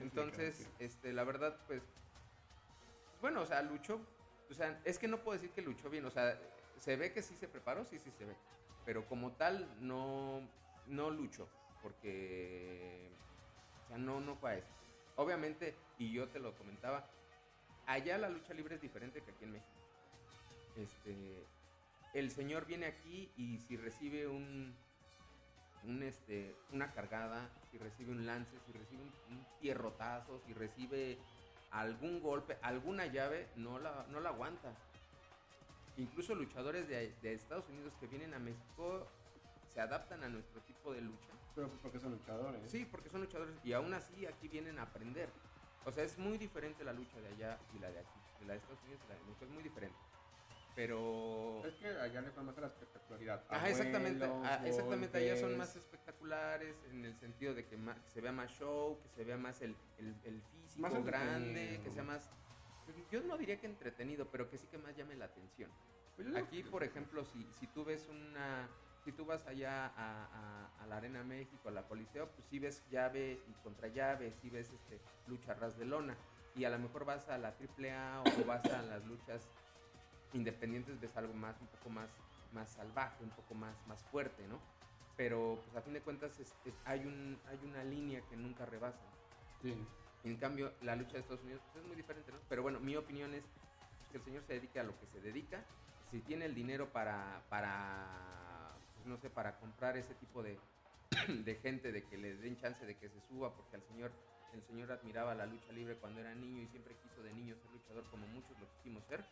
[0.00, 1.82] Entonces, este, la verdad, pues,
[3.20, 4.00] bueno, o sea, luchó
[4.52, 6.04] o sea, es que no puedo decir que luchó bien.
[6.04, 6.38] O sea,
[6.78, 8.36] se ve que sí se preparó, sí, sí se ve.
[8.84, 10.42] Pero como tal, no,
[10.86, 11.48] no luchó.
[11.82, 13.08] Porque,
[13.84, 14.68] o sea, no, no fue a eso.
[15.16, 17.08] Obviamente, y yo te lo comentaba,
[17.86, 19.72] allá la lucha libre es diferente que aquí en México.
[20.76, 21.46] Este,
[22.14, 24.74] el señor viene aquí y si recibe un,
[25.84, 31.18] un este, una cargada, si recibe un lance, si recibe un, un pierrotazo, si recibe
[31.72, 34.72] algún golpe, alguna llave, no la, no la aguanta.
[35.96, 39.06] Incluso luchadores de, Estados Unidos que vienen a México
[39.72, 41.32] se adaptan a nuestro tipo de lucha.
[41.54, 42.70] Pero porque son luchadores.
[42.70, 45.28] Sí, porque son luchadores y aún así aquí vienen a aprender.
[45.84, 48.20] O sea, es muy diferente la lucha de allá y la de aquí.
[48.40, 49.98] De la de Estados Unidos y la de México es muy diferente.
[50.74, 51.62] Pero.
[51.66, 53.44] Es que allá le fue más a la espectacularidad.
[53.48, 54.24] Ajá, exactamente.
[54.24, 58.98] Ah, exactamente, allá son más espectaculares en el sentido de que, se vea más show,
[59.02, 62.30] que se vea más el, el, físico más grande, que sea más.
[63.10, 65.70] Yo no diría que entretenido, pero que sí que más llame la atención.
[66.16, 68.68] Pues Aquí, por ejemplo, si, si tú ves una.
[69.04, 72.84] Si tú vas allá a, a, la Arena México, a la Coliseo, pues sí ves
[72.88, 76.16] llave y contra llave, sí ves este, lucha ras de lona.
[76.54, 79.48] Y a lo mejor vas a la AAA o vas a las luchas
[80.32, 82.08] independientes ves algo más, un poco más,
[82.52, 84.58] más salvaje, un poco más, más fuerte, ¿no?
[85.16, 86.32] Pero pues a fin de cuentas
[86.84, 89.02] hay, un, hay una línea que nunca rebasa.
[89.62, 89.74] Sí.
[90.24, 92.38] En cambio, la lucha de Estados Unidos pues, es muy diferente, ¿no?
[92.48, 93.44] Pero bueno, mi opinión es
[94.10, 95.64] que el señor se dedique a lo que se dedica.
[96.10, 100.58] Si tiene el dinero para, para pues, no sé, para comprar ese tipo de,
[101.28, 104.12] de gente, de que le den chance de que se suba, porque al señor,
[104.54, 107.70] el señor admiraba la lucha libre cuando era niño y siempre quiso de niño ser
[107.72, 109.24] luchador como muchos lo quisimos ser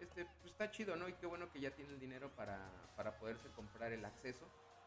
[0.00, 1.08] este, pues está chido, ¿no?
[1.08, 2.60] Y qué bueno que ya tiene el dinero para,
[2.96, 4.46] para poderse comprar el acceso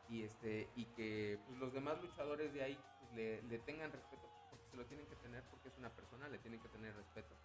[0.09, 4.65] y este y que pues, los demás luchadores de ahí pues, le, tengan respeto porque
[4.69, 7.35] se lo tienen que tener porque es una persona le tienen que tener respeto.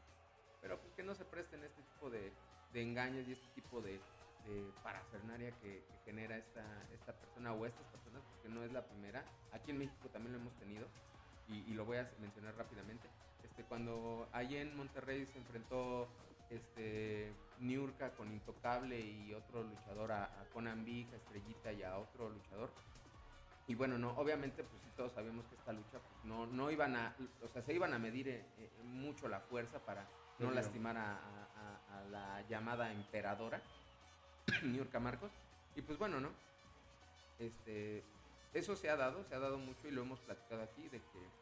[0.61, 2.33] Pero pues que no se presten este tipo de,
[2.73, 4.01] de engaños y este tipo de,
[4.47, 9.25] de parafernaria que, genera esta, esta persona o estas personas porque no es la primera.
[9.53, 10.89] Aquí en México también lo hemos tenido
[11.49, 13.09] y, lo voy a mencionar rápidamente.
[13.45, 16.09] Este cuando allí en Monterrey se enfrentó
[16.53, 22.29] este, Niurka con Intocable y otro luchador a, Conan Big, a Estrellita y a otro
[22.29, 22.71] luchador.
[23.67, 27.15] Y bueno, no, obviamente pues todos sabíamos que esta lucha pues no, no iban a,
[27.43, 30.07] o sea, se iban a medir eh, eh, mucho la fuerza para
[30.39, 31.21] no lastimar a,
[32.11, 33.63] la llamada emperadora,
[34.65, 35.31] Niurka Marcos.
[35.77, 36.31] Y pues bueno, ¿no?
[37.39, 38.03] Este,
[38.53, 41.42] eso se ha dado, se ha dado mucho y lo hemos platicado aquí de que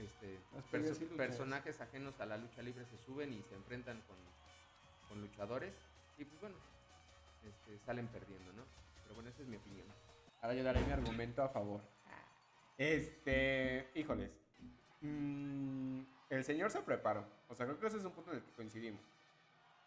[0.00, 0.38] este,
[1.16, 4.16] personajes ajenos a la lucha libre se suben y se enfrentan con,
[5.08, 5.72] con luchadores
[6.18, 6.56] y pues bueno,
[7.44, 8.62] este, salen perdiendo, ¿no?
[9.02, 9.86] Pero bueno, esa es mi opinión.
[10.42, 11.80] Ahora yo daré mi argumento a favor.
[12.78, 14.30] Este, híjoles.
[15.00, 17.24] Mm, el señor se preparó.
[17.48, 19.00] O sea, creo que ese es un punto en el que coincidimos.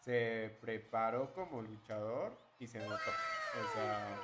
[0.02, 2.94] Se preparó como luchador y se notó.
[2.94, 4.18] O sea,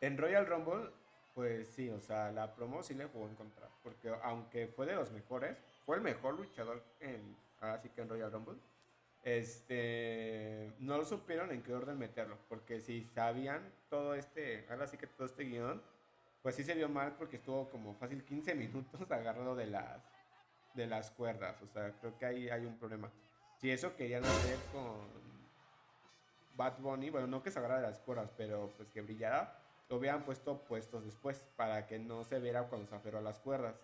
[0.00, 0.90] en Royal Rumble
[1.38, 3.68] pues sí, o sea, la promo sí le jugó en contra.
[3.84, 8.32] Porque aunque fue de los mejores, fue el mejor luchador en, así que en Royal
[8.32, 8.58] Rumble.
[9.22, 12.36] Este, no lo supieron en qué orden meterlo.
[12.48, 15.80] Porque si sabían todo este, ahora sí que todo este guion,
[16.42, 20.02] pues sí se vio mal porque estuvo como fácil 15 minutos agarrado de las,
[20.74, 21.62] de las cuerdas.
[21.62, 23.12] O sea, creo que ahí hay un problema.
[23.58, 25.06] Si eso querían hacer con
[26.56, 29.96] Bad Bunny, bueno, no que se agarrara de las cuerdas, pero pues que brillara, lo
[29.96, 33.74] hubieran puesto puestos después para que no se viera cuando se aferró a las cuerdas.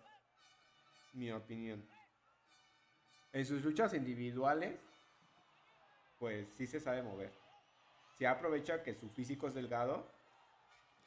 [1.14, 1.82] Mi opinión.
[3.32, 4.78] En sus luchas individuales,
[6.18, 7.32] pues sí se sabe mover.
[8.18, 10.06] Se aprovecha que su físico es delgado,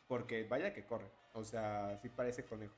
[0.08, 1.10] porque vaya que corre.
[1.34, 2.76] O sea, sí parece conejo.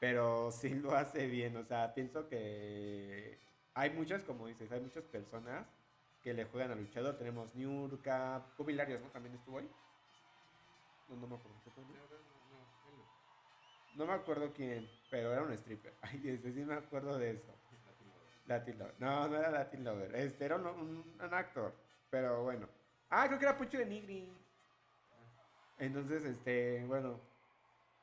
[0.00, 1.56] Pero sí lo hace bien.
[1.56, 3.38] O sea, pienso que
[3.74, 5.66] hay muchas, como dices, hay muchas personas
[6.22, 7.16] que le juegan al luchador.
[7.16, 9.08] Tenemos Niurka, Jubilarios, ¿no?
[9.08, 9.70] También estuvo ahí.
[11.08, 11.58] No, no me acuerdo.
[13.96, 15.94] No me acuerdo quién, pero era un stripper.
[16.02, 17.54] Ay, ese sí me acuerdo de eso.
[18.46, 18.94] Latin Lover.
[18.98, 20.14] No, no era Latin Lover.
[20.16, 21.72] Este era un, un, un actor.
[22.10, 22.68] Pero bueno.
[23.08, 24.32] Ah, creo que era Pucho de Nigri.
[25.78, 27.20] Entonces, este, bueno.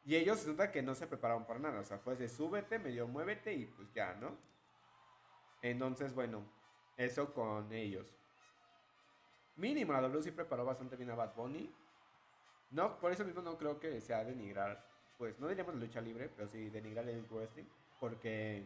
[0.04, 1.80] Y ellos resulta que no se prepararon para nada.
[1.82, 4.36] O sea, fue de súbete, medio muévete y pues ya, ¿no?
[5.62, 6.44] Entonces, bueno,
[6.98, 8.08] eso con ellos.
[9.58, 11.72] Mínimo, la W sí preparó bastante bien a Bad Bunny.
[12.72, 14.84] No, por eso mismo no creo que sea denigrar,
[15.18, 17.66] pues no diríamos lucha libre, pero sí denigrar el wrestling,
[18.00, 18.66] porque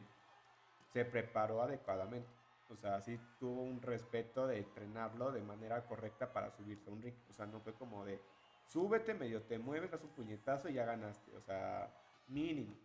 [0.93, 2.29] se preparó adecuadamente.
[2.69, 7.01] O sea, sí tuvo un respeto de entrenarlo de manera correcta para subirse a un
[7.01, 7.15] ring.
[7.29, 8.19] O sea, no fue como de,
[8.65, 11.35] súbete, medio te mueves, das un puñetazo y ya ganaste.
[11.35, 11.91] O sea,
[12.27, 12.75] mínimo.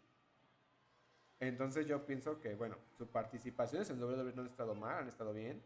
[1.38, 5.32] Entonces yo pienso que, bueno, sus participaciones en WWE no han estado mal, han estado
[5.32, 5.62] bien.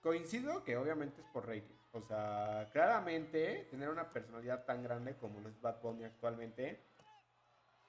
[0.00, 1.81] Coincido que obviamente es por rating.
[1.92, 6.80] O sea, claramente tener una personalidad tan grande como lo es Bad Bunny actualmente,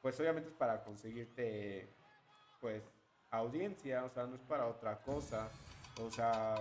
[0.02, 1.88] pues obviamente es para conseguirte,
[2.60, 2.84] pues,
[3.32, 5.50] audiencia, o sea, no es para otra cosa.
[6.02, 6.56] O sea,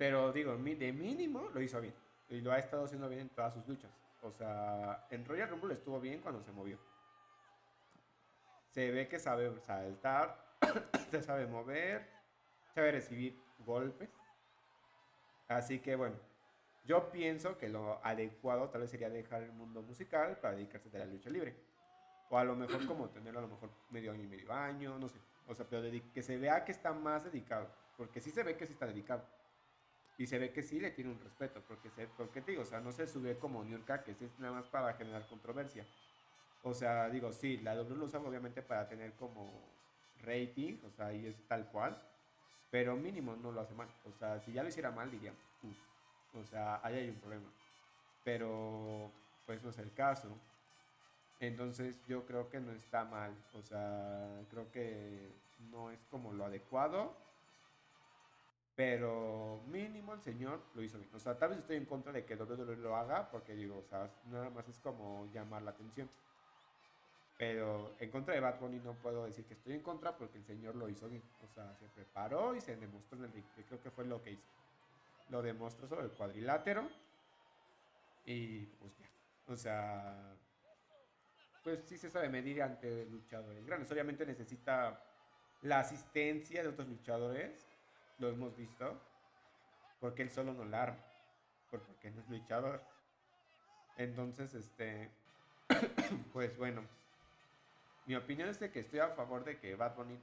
[0.00, 1.94] pero digo, de mínimo lo hizo bien.
[2.30, 3.90] Y lo ha estado haciendo bien en todas sus luchas.
[4.22, 6.78] O sea, en Royal Rumble estuvo bien cuando se movió.
[8.70, 10.42] Se ve que sabe saltar,
[11.10, 12.08] se sabe mover,
[12.74, 14.08] sabe recibir golpes.
[15.50, 16.14] Así que bueno,
[16.84, 21.00] yo pienso que lo adecuado tal vez sería dejar el mundo musical para dedicarse a
[21.00, 21.56] la lucha libre.
[22.28, 25.08] O a lo mejor como tenerlo a lo mejor medio año y medio año, no
[25.08, 25.18] sé.
[25.48, 25.82] O sea, pero
[26.14, 27.66] que se vea que está más dedicado.
[27.96, 29.24] Porque sí se ve que sí está dedicado.
[30.18, 31.60] Y se ve que sí le tiene un respeto.
[31.66, 34.52] Porque, se, porque te digo, o sea, no se sube como Niurka, que es nada
[34.52, 35.84] más para generar controversia.
[36.62, 39.50] O sea, digo, sí, la W lo usa obviamente para tener como
[40.22, 42.00] rating, o sea, ahí es tal cual.
[42.70, 43.88] Pero mínimo no lo hace mal.
[44.04, 45.40] O sea, si ya lo hiciera mal, diríamos,
[46.34, 47.50] o sea, ahí hay un problema.
[48.24, 49.10] Pero,
[49.46, 50.28] pues no es el caso.
[51.40, 53.34] Entonces yo creo que no está mal.
[53.54, 55.32] O sea, creo que
[55.70, 57.16] no es como lo adecuado.
[58.76, 61.10] Pero mínimo el señor lo hizo bien.
[61.14, 63.30] O sea, tal vez estoy en contra de que WWE lo haga.
[63.30, 66.08] Porque digo, o sea, nada más es como llamar la atención.
[67.40, 70.44] Pero en contra de Bad Bunny no puedo decir que estoy en contra porque el
[70.44, 71.22] señor lo hizo bien.
[71.42, 73.46] O sea, se preparó y se demostró en el ring.
[73.66, 74.44] Creo que fue lo que hizo.
[75.30, 76.86] Lo demostró sobre el cuadrilátero.
[78.26, 79.06] Y pues ya.
[79.46, 80.36] O sea,
[81.64, 83.90] pues sí se sabe medir ante luchadores grandes.
[83.90, 85.02] Obviamente necesita
[85.62, 87.66] la asistencia de otros luchadores,
[88.18, 89.00] lo hemos visto,
[89.98, 91.04] porque él solo no la arma,
[91.70, 92.82] porque no es luchador.
[93.96, 95.10] Entonces, este,
[96.34, 96.82] pues bueno,
[98.10, 100.18] mi opinión es de que estoy a favor de que Bad Bunny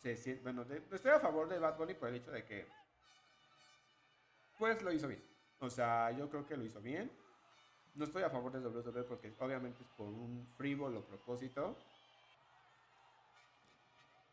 [0.00, 2.66] se siente, bueno, estoy a favor de Bad Bunny por el hecho de que,
[4.58, 5.22] pues lo hizo bien.
[5.58, 7.10] O sea, yo creo que lo hizo bien
[7.94, 11.76] no estoy a favor de WWE porque obviamente es por un frívolo propósito.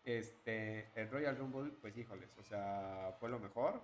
[0.03, 3.81] Este, el Royal Rumble, pues híjoles, o sea, fue lo mejor.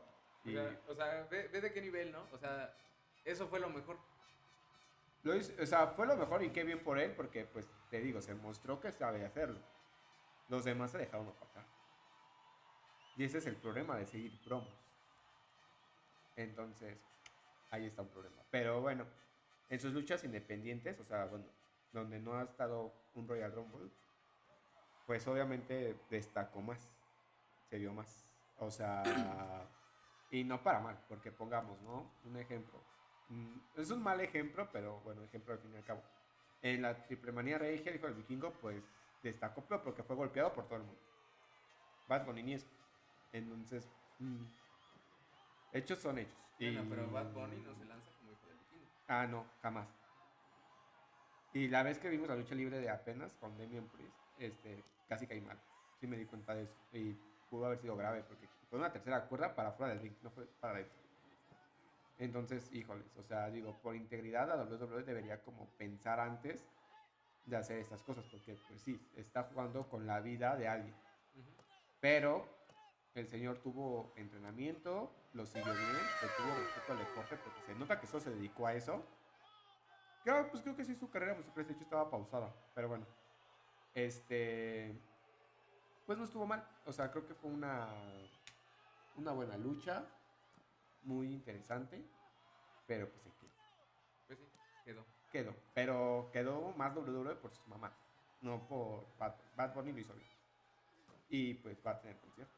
[0.87, 2.25] O sea, ve, de qué nivel, ¿no?
[2.31, 2.73] O sea,
[3.25, 3.97] eso fue lo mejor.
[5.23, 8.21] Lo o sea, fue lo mejor y qué bien por él, porque, pues, te digo,
[8.21, 9.59] se mostró que sabe hacerlo.
[10.49, 11.65] Los demás se dejaron opacar.
[13.15, 14.73] Y ese es el problema de seguir promos.
[16.35, 16.97] Entonces,
[17.71, 18.37] ahí está un problema.
[18.51, 19.05] Pero bueno,
[19.69, 21.45] en sus luchas independientes, o sea, bueno,
[21.91, 23.89] donde no ha estado un Royal Rumble,
[25.05, 26.89] pues obviamente destacó más,
[27.69, 28.25] se vio más.
[28.57, 29.03] O sea,
[30.31, 32.11] y no para mal, porque pongamos, ¿no?
[32.25, 32.79] Un ejemplo.
[33.29, 36.03] Mm, es un mal ejemplo, pero bueno, ejemplo al fin y al cabo.
[36.61, 38.83] En la triple manía regia, el hijo del vikingo, pues
[39.21, 41.01] destacó, pero porque fue golpeado por todo el mundo.
[42.07, 42.67] Bad Bunny ni eso.
[43.33, 43.87] Entonces,
[44.19, 44.43] mm,
[45.73, 46.37] hechos son hechos.
[46.59, 48.09] Bueno, pero Bad Bunny no se lanza
[49.07, 49.87] Ah, no, jamás.
[51.53, 55.25] Y la vez que vimos la lucha libre de apenas con Damian Priest, este, casi
[55.27, 55.57] caí mal.
[55.99, 56.75] Sí me di cuenta de eso.
[56.91, 57.15] Y
[57.49, 60.45] pudo haber sido grave porque fue una tercera cuerda para fuera del ring, no fue
[60.59, 61.06] para adentro.
[62.19, 66.67] Entonces, híjoles, o sea, digo, por integridad la WWE debería como pensar antes
[67.45, 70.95] de hacer estas cosas, porque pues sí, está jugando con la vida de alguien.
[71.35, 71.63] Ujú.
[71.99, 72.47] Pero
[73.13, 77.99] el señor tuvo entrenamiento, lo siguió bien, le tuvo respeto al deporte, porque se nota
[77.99, 79.03] que solo se dedicó a eso.
[80.23, 83.05] Creo, pues creo que sí, su carrera musical de hecho estaba pausada, pero bueno.
[83.93, 84.93] Este.
[86.05, 86.67] Pues no estuvo mal.
[86.85, 87.87] O sea, creo que fue una.
[89.15, 90.05] Una buena lucha.
[91.07, 92.03] Muy interesante.
[92.85, 93.49] Pero pues se quedó.
[94.27, 95.05] Pues sí, quedó.
[95.31, 95.55] Quedó.
[95.73, 97.93] Pero quedó más WWE por sus mamás.
[98.41, 100.29] No por Bad, Bad Bunny lo hizo bien.
[101.29, 102.53] Y pues va a tener concierto.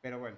[0.00, 0.36] Pero bueno.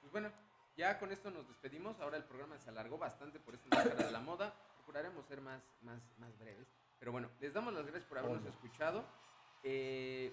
[0.00, 0.32] Pues bueno,
[0.76, 2.00] ya con esto nos despedimos.
[2.00, 4.52] Ahora el programa se alargó bastante por esta década de la moda.
[4.76, 6.66] Procuraremos ser más, más, más breves.
[6.98, 9.04] Pero bueno, les damos las gracias por habernos escuchado.
[9.62, 10.32] Eh,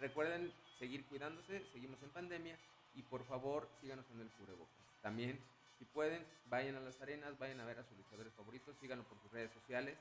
[0.00, 2.58] recuerden seguir cuidándose, seguimos en pandemia.
[2.98, 4.74] Y por favor, síganos en el cubrebocas.
[5.02, 5.38] También,
[5.78, 9.16] si pueden, vayan a las arenas, vayan a ver a sus luchadores favoritos, síganlo por
[9.20, 9.96] sus redes sociales.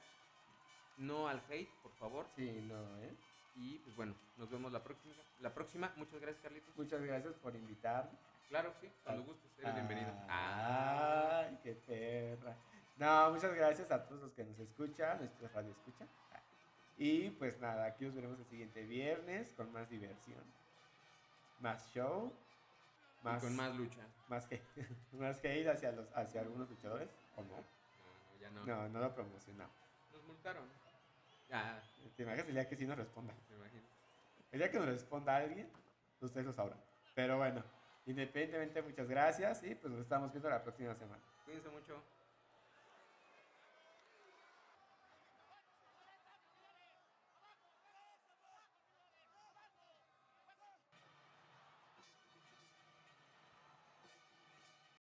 [0.97, 2.25] No al hate, por favor.
[2.35, 3.15] Sí, no, ¿eh?
[3.55, 5.13] Y pues bueno, nos vemos la próxima.
[5.41, 6.75] La próxima, muchas gracias, Carlitos.
[6.75, 8.17] Muchas gracias por invitarme.
[8.49, 10.11] Claro, sí, cuando gustes, eres bienvenido.
[10.27, 11.43] Ah.
[11.45, 12.57] Ay, qué perra.
[12.97, 16.09] No, muchas gracias a todos los que nos escuchan, nuestros radio escuchan.
[16.97, 20.43] Y pues nada, aquí nos veremos el siguiente viernes con más diversión,
[21.59, 22.33] más show,
[23.23, 24.01] Y con más lucha.
[24.29, 24.61] más que
[25.13, 27.55] más que ir hacia los hacia algunos luchadores o no.
[27.57, 28.65] No, ya no.
[28.65, 29.75] No, no lo promocionamos.
[30.13, 30.63] Nos multaron.
[31.49, 31.81] Ya,
[32.15, 33.33] Te imaginas el día que sí nos responda.
[33.49, 33.83] me imagino.
[34.51, 35.69] El día que nos responda alguien,
[36.21, 36.79] ustedes lo sabrán.
[37.15, 37.63] Pero bueno,
[38.05, 41.21] independientemente, muchas gracias y pues nos estamos viendo la próxima semana.
[41.45, 42.01] Cuídense mucho.